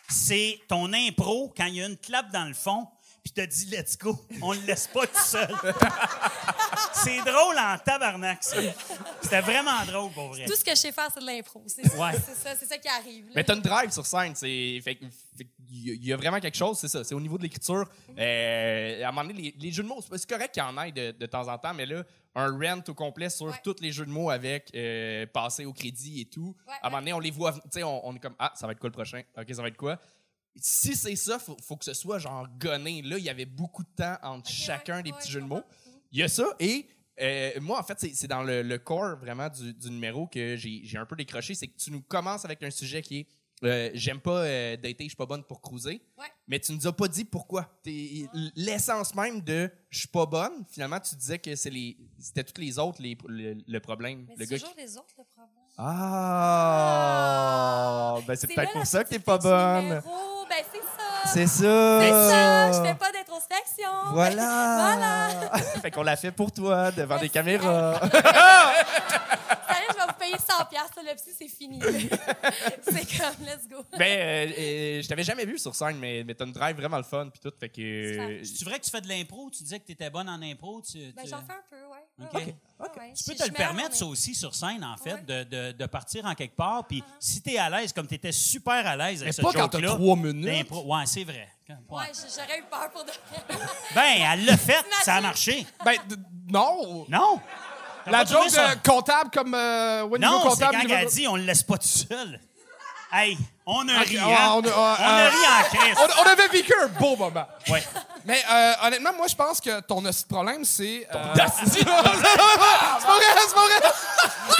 [0.09, 2.88] c'est ton impro quand il y a une clap dans le fond,
[3.23, 4.17] puis t'as dit let's go.
[4.41, 5.53] On le laisse pas tout seul.
[6.93, 8.57] c'est drôle en tabarnak, ça.
[9.21, 10.45] C'était vraiment drôle, pour vrai.
[10.45, 11.63] Tout ce que je sais faire, c'est de l'impro.
[11.67, 12.13] C'est Ouais.
[12.13, 13.25] ça, c'est ça qui arrive.
[13.27, 13.31] là.
[13.35, 14.33] Mais t'as une drive sur scène.
[14.35, 14.97] C'est, fait,
[15.69, 17.03] y il y a vraiment quelque chose, c'est ça.
[17.03, 17.86] C'est au niveau de l'écriture.
[18.17, 20.82] Euh, à un moment donné, les, les jeux de mots, c'est correct qu'il y en
[20.84, 22.03] ait de, de temps en temps, mais là,
[22.36, 23.53] un rent au complet sur Ouais.
[23.63, 26.55] tous les jeux de mots avec euh, passer au crédit et tout.
[26.67, 28.51] Ouais, à un moment donné, on les voit, tu sais, on, on est comme, ah,
[28.55, 29.21] ça va être quoi le prochain?
[29.38, 29.99] OK, ça va être quoi?
[30.55, 33.01] Si c'est ça, faut, faut que ce soit genre gonné.
[33.01, 35.45] Là, il y avait beaucoup de temps entre chacun ouais, des petits je jeux de
[35.45, 35.63] mots.
[36.12, 36.88] Il y a ça et
[37.21, 40.82] euh, moi, en fait, c'est- dans le, le core vraiment du, du numéro que j'ai
[40.84, 41.53] j'ai un peu décroché.
[41.53, 43.27] C'est que tu nous commences avec un sujet qui est
[43.63, 46.02] euh, J'aime pas euh, dater, je suis pas bonne pour cruiser.
[46.17, 46.26] Ouais.
[46.48, 47.67] Mais tu nous as pas dit pourquoi.
[47.84, 52.43] T'es- L'essence même de je suis pas bonne, finalement, tu disais que c'est les c'était
[52.43, 54.26] toutes les autres les, le, le problème.
[54.30, 55.50] Mais le c'est gars toujours qui- les autres, le problème.
[56.89, 58.15] Ah!
[58.28, 59.84] Ben, c'est peut-être pour ça que t'es pas bonne.
[59.86, 60.10] numéro.
[60.50, 60.88] Ben, c'est ça.
[61.34, 62.02] C'est ça.
[62.02, 62.72] C'est ça.
[62.72, 63.89] Je fais pas d'introspection.
[64.12, 64.50] Voilà.
[65.50, 65.58] Voilà.
[65.82, 68.00] fait qu'on l'a fait pour toi, devant des caméras.
[69.69, 70.99] Sérieux, je vais vous payer 100 piastres.
[71.03, 71.79] Le psy, c'est fini.
[72.84, 73.84] c'est comme, let's go.
[73.97, 76.97] ben, euh, euh, je t'avais jamais vu sur scène, mais, mais t'as une drive vraiment
[76.97, 77.53] le fun, puis tout.
[77.60, 78.41] Fait que.
[78.43, 79.49] C'est vrai que tu fais de l'impro?
[79.51, 80.82] Tu disais que tu étais bonne en impro?
[80.82, 82.25] Tu, Ben, j'en fais un peu, ouais.
[82.25, 82.34] OK.
[82.34, 83.13] Ouais.
[83.15, 85.21] Tu Je- peux te le permettre, ça aussi, sur scène, en fait, Ouais.
[85.21, 86.86] de, de, de partir en quelque part.
[86.88, 89.41] Puis si tu es à l'aise, comme tu étais super à l'aise avec Mais ce
[89.41, 90.69] pas quand t'as trois minutes.
[90.71, 91.47] Ouais, c'est vrai.
[91.69, 92.05] Ouais.
[92.36, 93.65] J'aurais eu peur pour de vrai.
[93.93, 95.65] Ben, elle l'a fait, ça a marché.
[95.86, 96.15] Ben, d-
[96.51, 97.05] non.
[97.08, 97.39] Non?
[98.12, 100.72] La joke de comptable comme euh, ouais, Non, c'est comptable.
[100.78, 102.39] quand niveau- elle a dit on le laisse pas tout seul.
[103.12, 104.52] Hey, on a Ok, ri, ouais, hein?
[104.54, 105.95] on a- On a euh, ri en crise.
[105.98, 107.48] On, on avait vécu un beau moment.
[107.69, 107.84] Ouais.
[108.25, 111.08] Mais euh, honnêtement, moi, je pense que ton hostie de problème, c'est.
[111.13, 111.34] euh,
[111.65, 112.17] c'est pas vrai,
[113.47, 113.91] c'est pas vrai.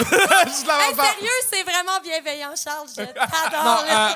[0.00, 1.04] Je l'avais Hey, pas.
[1.04, 2.88] sérieux, c'est vraiment bienveillant, Charles.
[2.88, 3.84] Je t'adore.
[3.88, 4.08] Euh,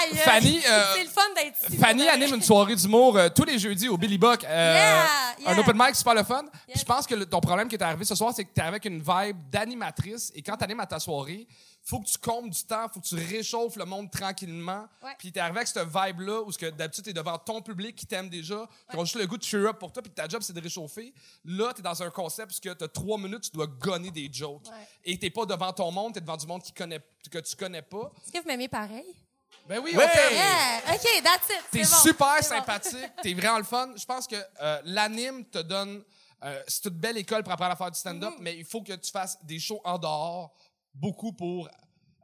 [0.00, 1.76] Aïe, Fanny, euh, c'est le fun d'être ici.
[1.78, 4.44] Fanny anime une soirée d'humour euh, tous les jeudis au Billy Buck.
[4.44, 5.04] euh, Yeah,
[5.40, 5.50] yeah.
[5.50, 6.44] Un open mic super le fun.
[6.74, 8.64] Je pense que le- ton problème qui est arrivé ce soir, c'est que tu es
[8.64, 10.32] avec une vibe d'animatrice.
[10.34, 11.46] Et quand tu animes à ta soirée,
[11.88, 14.86] faut que tu comptes du temps, faut que tu réchauffes le monde tranquillement.
[15.02, 15.14] Ouais.
[15.18, 17.62] Puis tu es arrivé avec cette vibe-là où ce que d'habitude tu es devant ton
[17.62, 20.10] public qui t'aime déjà, qui ont juste le goût de cheer up pour toi, puis
[20.10, 21.14] que ta job c'est de réchauffer.
[21.46, 24.28] Là, tu es dans un concept où tu as trois minutes, tu dois gonner des
[24.30, 24.66] jokes.
[24.66, 24.86] Ouais.
[25.04, 27.56] Et tu pas devant ton monde, tu es devant du monde qui connaît, que tu
[27.56, 28.12] connais pas.
[28.22, 29.14] Est-ce que vous m'aimez pareil?
[29.66, 30.04] Ben oui, Ouais.
[30.04, 30.30] ok.
[30.32, 30.94] Yeah!
[30.94, 31.64] OK, that's it.
[31.70, 32.42] T'es bon, super bon.
[32.42, 33.90] sympathique, t'es vraiment le fun.
[33.96, 36.02] Je pense que euh, l'anime te donne.
[36.44, 38.42] euh, c'est une belle école pour apprendre à faire du stand-up, Mm-hmm.
[38.42, 40.54] mais il faut que tu fasses des shows en dehors,
[40.94, 41.68] beaucoup pour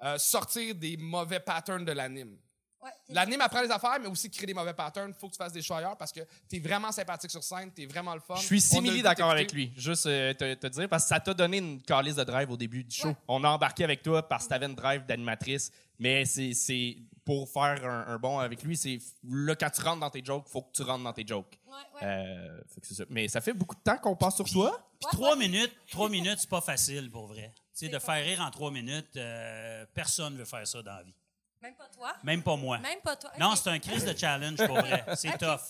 [0.02, 2.36] euh, sortir des mauvais patterns de l'anime.
[2.82, 2.90] Ouais.
[3.08, 5.08] L'anime apprend les affaires, mais aussi crée des mauvais patterns.
[5.16, 7.70] Il faut que tu fasses des shows ailleurs parce que t'es vraiment sympathique sur scène,
[7.72, 8.34] t'es vraiment le fun.
[8.36, 9.72] Je suis simili d'accord avec lui.
[9.74, 12.58] Juste euh, te, te dire, parce que ça t'a donné une calice de drive au
[12.58, 13.14] début du show.
[13.26, 17.48] On a embarqué avec toi parce que t'avais une drive d'animatrice, mais c'est- c'est pour
[17.48, 20.60] faire un, un bon avec lui, c'est là, quand tu rentres dans tes jokes, faut
[20.60, 21.58] que tu rentres dans tes jokes.
[21.66, 22.00] Ouais, ouais.
[22.06, 23.04] Euh, ça.
[23.08, 24.86] Mais ça fait beaucoup de temps qu'on passe sur toi.
[25.00, 27.54] Puis trois minutes, trois minutes, c'est pas facile pour vrai.
[27.76, 31.02] Tu sais, de faire rire en trois minutes, euh, personne veut faire ça dans la
[31.02, 31.14] vie.
[31.60, 32.12] Même pas toi?
[32.22, 32.78] Même pas moi.
[32.78, 33.32] Même pas toi?
[33.38, 35.04] Non, c'est un crise de challenge pour vrai.
[35.16, 35.60] C'est tough.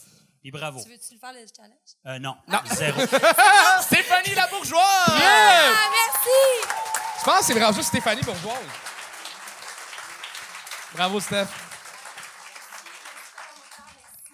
[0.42, 0.82] Puis bravo.
[0.82, 1.96] Tu veux-tu le faire, le challenge?
[2.06, 2.36] Euh, non,
[2.74, 3.00] zéro.
[3.80, 4.82] Stéphanie la bourgeoise!
[5.08, 6.68] Ah, merci!
[7.20, 8.58] Je pense que c'est vraiment juste Stéphanie Bourgeoise.
[10.92, 11.46] Bravo, Steph.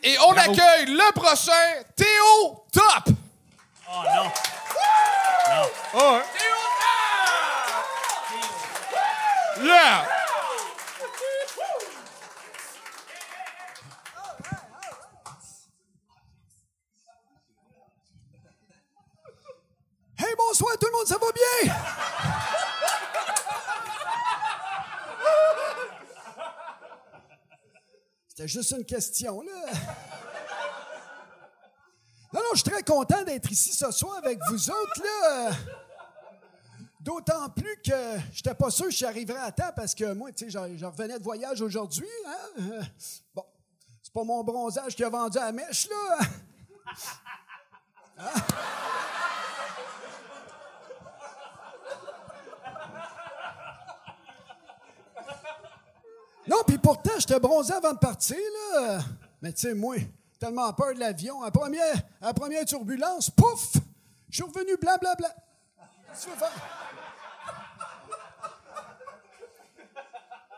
[0.02, 0.50] Et on Bravo.
[0.50, 3.14] accueille le prochain Théo Top!
[3.88, 4.24] Oh non.
[4.24, 5.70] Non.
[5.94, 6.49] Oh, hein?
[9.62, 9.66] Hey,
[20.36, 21.74] bonsoir tout le monde, ça va bien?
[28.28, 29.72] C'était juste une question, là.
[32.32, 35.50] Non, non, je suis très content d'être ici ce soir avec vous autres, là.
[37.00, 40.50] D'autant plus que j'étais pas sûr que j'y arriverais à temps parce que moi, tu
[40.50, 42.06] sais, je je revenais de voyage aujourd'hui.
[42.26, 42.60] Hein?
[42.60, 42.82] Euh,
[43.34, 43.44] Bon,
[44.02, 46.18] c'est pas mon bronzage qui a vendu à mèche, là.
[56.46, 58.36] Non, puis pourtant, j'étais bronzé avant de partir,
[58.74, 58.98] là.
[59.40, 59.96] Mais tu sais, moi,
[60.40, 61.42] tellement peur de l'avion.
[61.42, 61.94] À première,
[62.34, 63.74] première turbulence, pouf!
[64.28, 64.96] Je suis revenu blanc.
[66.18, 66.46] Tu veux?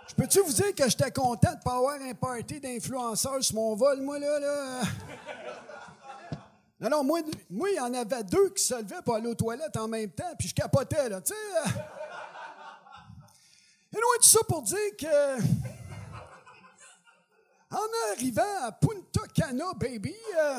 [0.08, 3.74] Je peux-tu vous dire que j'étais content de pas avoir un party d'influenceurs sur mon
[3.74, 4.82] vol, moi, là, là?
[6.80, 9.34] Non, non, moi, moi, il y en avait deux qui se levaient pour aller aux
[9.34, 11.70] toilettes en même temps, puis je capotais, là, tu sais.
[13.92, 15.42] Et loin tout ça pour dire que.
[17.70, 20.58] En arrivant à Punta Cana, baby, euh,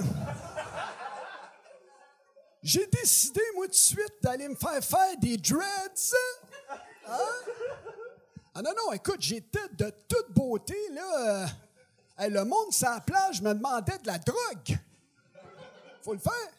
[2.63, 6.15] j'ai décidé, moi, de suite, d'aller me faire faire des dreads.
[7.07, 7.17] Hein?
[8.55, 11.47] Ah non, non, écoute, j'étais de toute beauté, là.
[12.19, 14.77] le monde sur la plage me demandait de la drogue.
[16.03, 16.51] Faut le faire.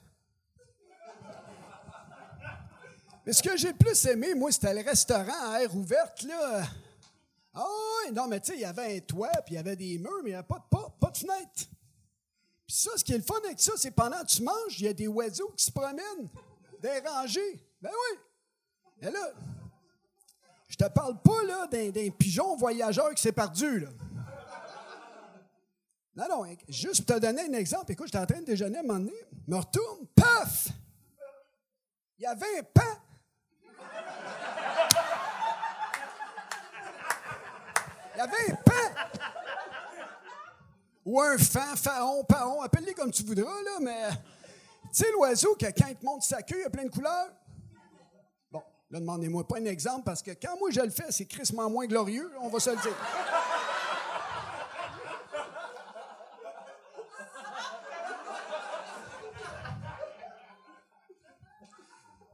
[3.25, 6.65] Mais ce que j'ai le plus aimé, moi, c'était le restaurant à air ouverte, là.
[7.55, 9.77] Ah oui, non, mais tu sais, il y avait un toit, puis il y avait
[9.77, 11.63] des murs, mais il n'y avait pas de porte, pas de fenêtre.
[12.67, 14.87] Puis ça, ce qui est le fun avec ça, c'est pendant que tu manges, il
[14.87, 16.29] y a des oiseaux qui se promènent,
[16.81, 17.61] des rangées.
[17.81, 18.19] Ben oui.
[19.03, 19.33] Et là,
[20.67, 23.89] je te parle pas, là, d'un, pigeon voyageur qui s'est perdu, là.
[26.17, 28.77] Non, non, hein, juste pour te donner un exemple, écoute, j'étais en train de déjeuner
[28.77, 29.15] à un moment donné,
[29.49, 30.69] me retourne, paf!
[32.19, 32.83] Il y avait un pan.
[38.15, 38.54] Il y avait un.
[41.15, 44.09] Ou un fan, faon, paon, appelle-les comme tu voudras, là, mais.
[44.93, 47.29] Tu sais, l'oiseau, que quand il te monte sa queue, il a plein de couleurs?
[48.51, 51.71] Bon, là, demandez-moi pas un exemple, parce que quand moi je le fais, c'est crissement
[51.71, 52.97] moins glorieux, on va se le dire.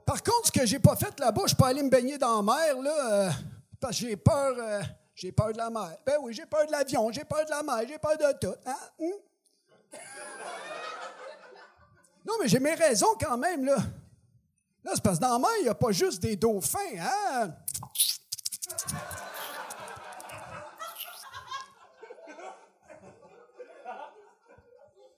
[0.07, 2.41] Par contre, ce que j'ai pas fait là-bas, je suis pas allé me baigner dans
[2.41, 3.31] la mer, là, euh,
[3.79, 4.81] parce que j'ai peur, euh,
[5.21, 5.99] j'ai peur de la mer.
[6.07, 8.57] Ben oui, j'ai peur de l'avion, j'ai peur de la mer, j'ai peur de tout.
[8.65, 8.77] Hein?
[8.99, 9.13] Hum?
[12.25, 13.77] Non, mais j'ai mes raisons quand même, là.
[14.83, 17.55] Là, c'est parce que dans la mer, il n'y a pas juste des dauphins, hein?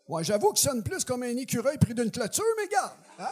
[0.09, 2.93] Ouais, j'avoue que ça sonne plus comme un écureuil pris d'une clôture, mais garde.
[3.21, 3.29] Hein?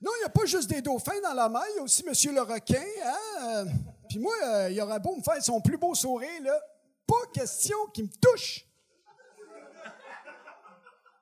[0.00, 2.04] Non, il n'y a pas juste des dauphins dans la mer, il y a aussi
[2.04, 2.84] Monsieur le requin.
[3.04, 3.64] Hein?
[4.08, 6.60] Puis moi, euh, il aurait beau me faire son plus beau sourire, là.
[7.06, 8.66] pas question qu'il me touche.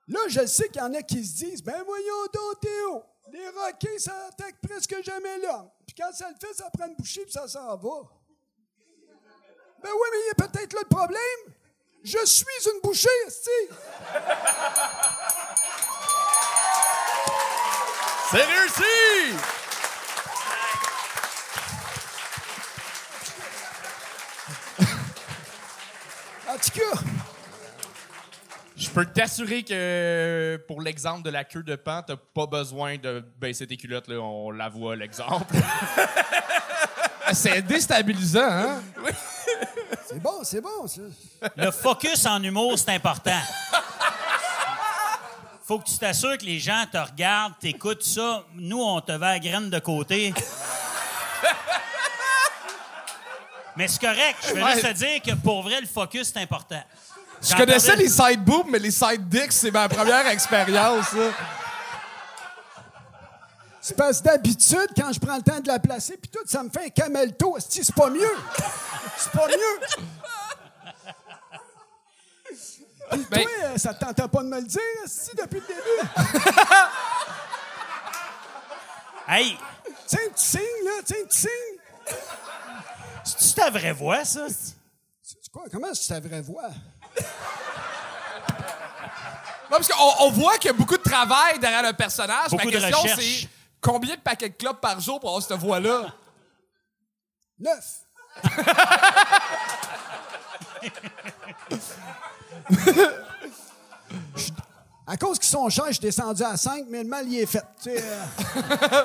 [0.09, 3.03] Là, je sais qu'il y en a qui se disent Ben voyons donc, Théo,
[3.33, 5.70] les roquets, ça attaque presque jamais l'homme.
[5.87, 8.03] Puis quand ça le fait, ça prend une bouchée puis ça s'en va.
[9.83, 11.55] Ben oui, mais il y a peut-être là le problème.
[12.03, 13.51] Je suis une bouchée, esti.
[18.35, 19.37] C'est réussi!
[26.49, 27.01] En tout cas,
[28.76, 33.22] Je peux t'assurer que pour l'exemple de la queue de pan, t'as pas besoin de
[33.39, 34.09] baisser tes culottes.
[34.09, 34.16] Là.
[34.16, 35.55] On la voit, l'exemple.
[37.32, 38.82] C'est déstabilisant, hein?
[40.07, 41.03] c'est bon, c'est bon, ça.
[41.57, 43.41] Le focus en humour, c'est important.
[45.67, 48.45] Faut que tu t'assures que les gens te regardent, t'écoutent ça.
[48.55, 50.35] Nous, on te va à graine de côté.
[53.77, 54.37] Mais c'est correct.
[54.47, 54.73] Je veux Ouais.
[54.75, 56.83] juste te dire que pour vrai, le focus, c'est important.
[57.43, 61.07] Je connaissais les side boobs, mais les side dicks, c'est ma première expérience.
[63.81, 66.62] C'est parce que d'habitude, quand je prends le temps de la placer, puis tout, ça
[66.62, 67.57] me fait un camelto.
[67.69, 68.35] C'est pas mieux.
[69.19, 69.81] C'est pas mieux.
[73.11, 75.67] Puis Ben- toi, euh, ça te tentait pas de me le dire, esti, depuis le
[75.67, 76.09] début?
[79.27, 79.57] Hey,
[80.07, 80.91] Tiens, un petit signe, là.
[81.03, 81.79] Tiens, un petit signe.
[83.25, 84.47] c'est-tu ta vraie voix, ça?
[84.51, 85.63] C'est quoi?
[85.73, 86.69] Comment c'est ta vraie voix?
[89.71, 92.51] Non, parce qu'on on voit qu'il y a beaucoup de travail derrière le personnage.
[92.51, 93.21] Beaucoup Ma de question, recherche.
[93.25, 93.49] c'est
[93.81, 96.13] combien de paquets de clopes par jour pour avoir cette voix-là?
[97.59, 98.01] Neuf.
[104.37, 104.51] Je-
[105.07, 107.47] À cause qu'ils sont chers, je suis descendu à 5, mais le mal y est
[107.47, 107.63] fait.
[107.83, 109.05] Tu sais, euh.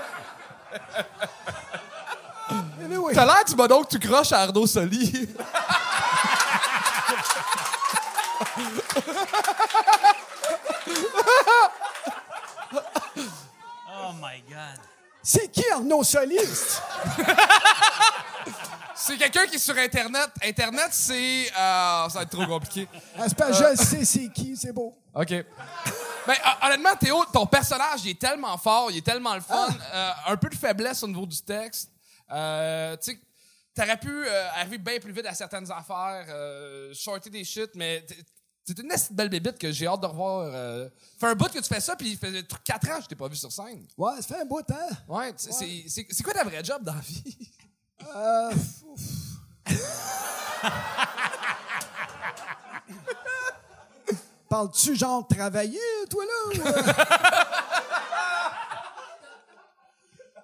[2.86, 3.14] Anyway.
[3.14, 5.28] T'as l'air du que tu croches à Arnaud Soli.
[13.92, 14.80] Oh my God.
[15.32, 16.40] C'est qui Arnaud Solis?
[18.96, 20.30] C'est quelqu'un qui est sur Internet.
[20.44, 21.52] Internet, c'est...
[21.52, 22.88] euh, ça va être trop compliqué.
[23.16, 24.98] Ah, c'est pas, je sais c'est qui, c'est beau.
[25.14, 25.30] OK.
[25.30, 25.46] Ben,
[26.46, 29.70] hon- honnêtement, Théo, ton personnage, il est tellement fort, il est tellement le fun.
[29.94, 31.92] Euh, un peu de faiblesse au niveau du texte.
[32.32, 33.20] Euh, tu sais,
[33.76, 38.04] t'aurais pu euh, arriver bien plus vite à certaines affaires, euh, shorter des shit, mais
[38.76, 40.50] c'est une de belle bébite que j'ai hâte de revoir.
[40.54, 40.88] Euh,
[41.20, 42.32] fait un bout que tu fais ça, puis il fait
[42.64, 43.86] 4 ans que je t'ai pas vu sur scène.
[43.98, 44.76] Ouais, ça fait un bout de temps.
[45.08, 47.52] Ouais, tu sais, c'est- c'est c'est quoi ta vraie job dans la vie?
[48.16, 48.52] Euh,
[48.86, 49.02] ouf.
[54.50, 56.32] Parles-tu genre de travailler, toi, là?
[56.66, 56.84] euh?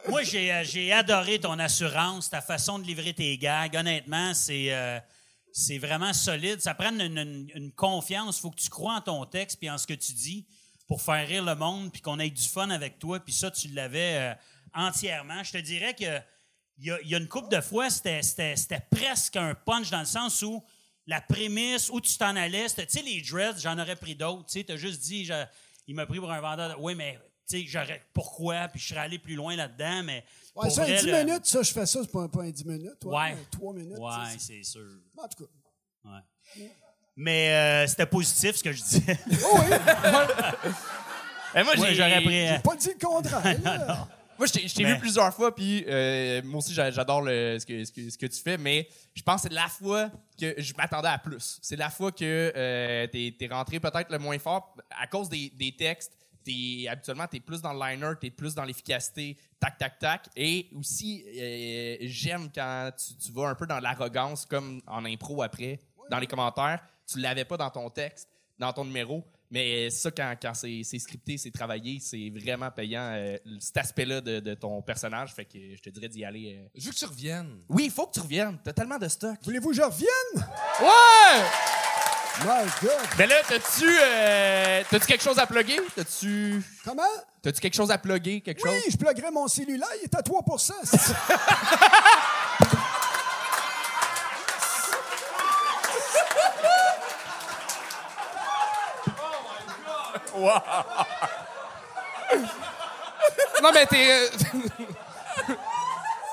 [0.09, 3.76] Moi, j'ai, euh, j'ai adoré ton assurance, ta façon de livrer tes gags.
[3.76, 4.99] Honnêtement, c'est, euh,
[5.58, 6.60] c'est vraiment solide.
[6.60, 8.39] Ça prend une, confiance.
[8.39, 10.45] Il faut que tu crois en ton texte puis en ce que tu dis
[10.86, 13.22] pour faire rire le monde puis qu'on ait du fun avec toi.
[13.22, 14.34] Puis ça, tu l'avais euh,
[14.74, 15.43] entièrement.
[15.43, 16.20] Je te dirais que
[16.78, 18.20] il y a, une couple de fois, c'était,
[18.91, 20.62] presque un punch dans le sens où
[21.08, 24.49] la prémisse, où tu t'en allais, tu sais, les dreads, j'en aurais pris d'autres.
[24.51, 25.30] Tu t'as juste dit,
[25.88, 26.76] il m'a pris pour un vendeur.
[26.76, 28.68] de- Oui, mais tu sais, pourquoi?
[28.68, 30.26] Puis je serais allé plus loin là-dedans, mais.
[30.56, 32.43] Ouais, pour ça, un vrai, 10 le- minutes, ça, je fais ça, c'est pas, pas
[32.43, 33.03] un 10 minutes.
[33.03, 33.38] Ouais, Ouais.
[33.51, 33.97] 3 minutes.
[33.99, 34.86] Ouais, c'est sûr.
[35.18, 36.10] En tout cas.
[36.10, 36.70] Ouais.
[37.18, 39.20] Mais euh, c'était positif ce que je disais.
[39.51, 39.76] Oh oui,
[41.58, 42.47] Eh, moi, j'aurais pris.
[42.47, 43.62] euh, j'ai pas dit le contraire.
[43.64, 44.08] là.
[44.38, 47.86] Moi, je t'ai- Mais- vu plusieurs fois, puis euh, moi aussi, j'a- j'adore ce, que,
[47.86, 50.74] ce, que, ce que tu fais, mais je pense que c'est la fois que je
[50.74, 51.58] m'attendais à plus.
[51.62, 55.49] C'est la fois que euh, t'es es rentré peut-être le moins fort à cause des,
[55.58, 56.12] des textes.
[56.46, 60.28] T'es, habituellement, t'es plus dans le liner, t'es plus dans l'efficacité, tac, tac, tac.
[60.36, 65.41] Et aussi, euh, j'aime quand tu, tu vas un peu dans l'arrogance, comme en impro
[65.41, 65.80] après,
[66.12, 66.80] dans les commentaires.
[67.12, 68.30] Tu l'avais pas dans ton texte,
[68.60, 69.24] dans ton numéro.
[69.52, 74.39] Mais ça, quand, quand c'est scripté, c'est travaillé, c'est vraiment payant, euh, cet aspect-là de,
[74.39, 75.34] de ton personnage.
[75.34, 76.58] Fait que je te dirais d'y aller.
[76.60, 76.68] euh.
[76.76, 77.62] Je veux que tu reviennes.
[77.70, 78.58] Oui, il faut que tu reviennes.
[78.64, 79.38] T'as tellement de stock.
[79.43, 80.48] Voulez-vous que je revienne?
[80.82, 81.84] Ouais!
[82.43, 82.91] My God.
[83.17, 85.79] Mais là, t'as-tu euh, t'as-tu quelque chose à plugger?
[85.95, 87.03] T'as-tu Comment?
[87.41, 88.41] t'as-tu quelque chose à plugger?
[88.41, 88.91] Quelque Oui, chose?
[88.91, 90.41] je pluguerais mon cellulaire, il est à 3
[90.83, 91.13] c'est-
[103.63, 104.11] Non, mais t'es.
[104.11, 104.27] euh,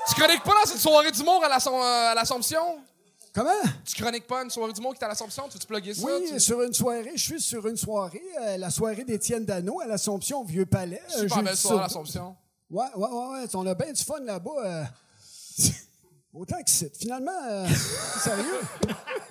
[0.09, 1.49] tu chroniques pas dans une soirée d'humour à
[1.83, 2.79] euh, à l'Assomption?
[3.35, 3.51] Comment?
[3.85, 5.45] Tu chroniques pas une soirée d'humour qui est à l'Assomption?
[5.49, 6.05] Tu veux-tu plugger ça?
[6.05, 9.81] Oui, tu- sur une soirée, je suis sur une soirée, euh, la soirée d'Étienne Dano
[9.81, 11.01] à l'Assomption au Vieux-Palais.
[11.17, 12.37] euh, Super jeudi belle soirée à l'Assomption.
[12.71, 14.51] Ouais, ouais, ouais, ouais, on a bien du fun là-bas.
[14.65, 14.85] euh.
[16.35, 16.95] Autant que c'est.
[16.97, 17.67] Finalement, euh,
[18.23, 18.61] sérieux?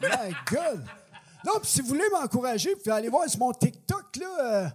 [0.02, 0.84] My God!
[1.46, 4.28] Non, puis si vous voulez m'encourager, vous pouvez aller voir sur mon TikTok, là.
[4.40, 4.68] euh,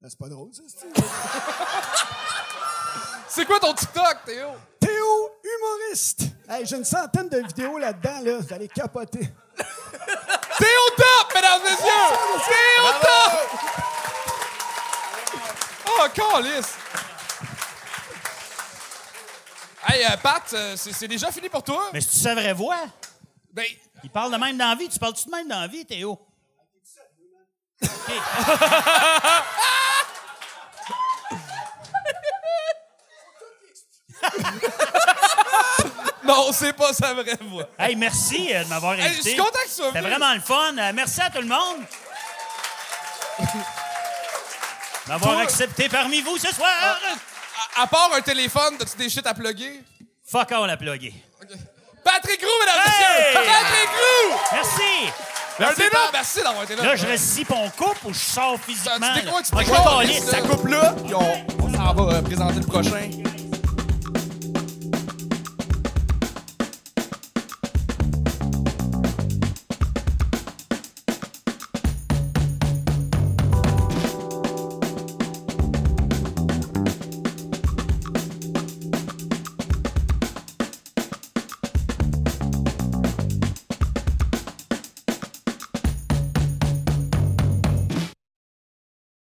[0.00, 0.86] ben, c'est pas drôle, ça, c'est
[3.28, 4.48] C'est quoi ton TikTok, Théo?
[5.62, 6.22] Humoriste.
[6.48, 8.38] Hey, j'ai une centaine de vidéos là-dedans, là.
[8.38, 9.20] Vous allez capoter.
[10.58, 12.10] Théo top, mesdames et messieurs!
[12.48, 13.32] Théo top!
[15.86, 16.74] Oh, calice!
[19.88, 21.90] Hey, euh, Pat, euh, c'est c'est déjà fini pour toi?
[21.92, 22.78] Mais si tu sa vraie voix,
[23.52, 23.66] Ben,
[24.02, 24.88] il parle de même dans la vie.
[24.88, 26.18] Tu parles-tu de même dans la vie, Théo?
[27.82, 27.88] OK.
[36.24, 37.64] non, c'est pas sa vraie voix.
[37.78, 39.16] Hey, merci euh, de m'avoir Hey, invité.
[39.22, 40.76] je suis content que tu sois C'était vraiment le fun.
[40.78, 41.82] Euh, merci à tout le monde.
[45.06, 46.70] D'avoir Toi- accepté parmi vous ce soir.
[47.76, 49.82] À, à part un téléphone, as-tu des shit à plugger?
[50.24, 51.12] Fuck all à plugger.
[52.04, 53.34] Patrick Roux, mesdames et Hey!
[53.34, 53.52] messieurs!
[53.52, 54.38] Patrick Roux!
[54.52, 55.12] Merci.
[55.58, 56.82] Merci, merci d'avoir été là.
[56.84, 59.12] Là, je reste ici on coupe ou je sors physiquement.
[59.14, 60.30] Tu découvres, tu découvres.
[60.30, 63.10] Ça coupe là, puis on, on s'en va euh, présenter le prochain.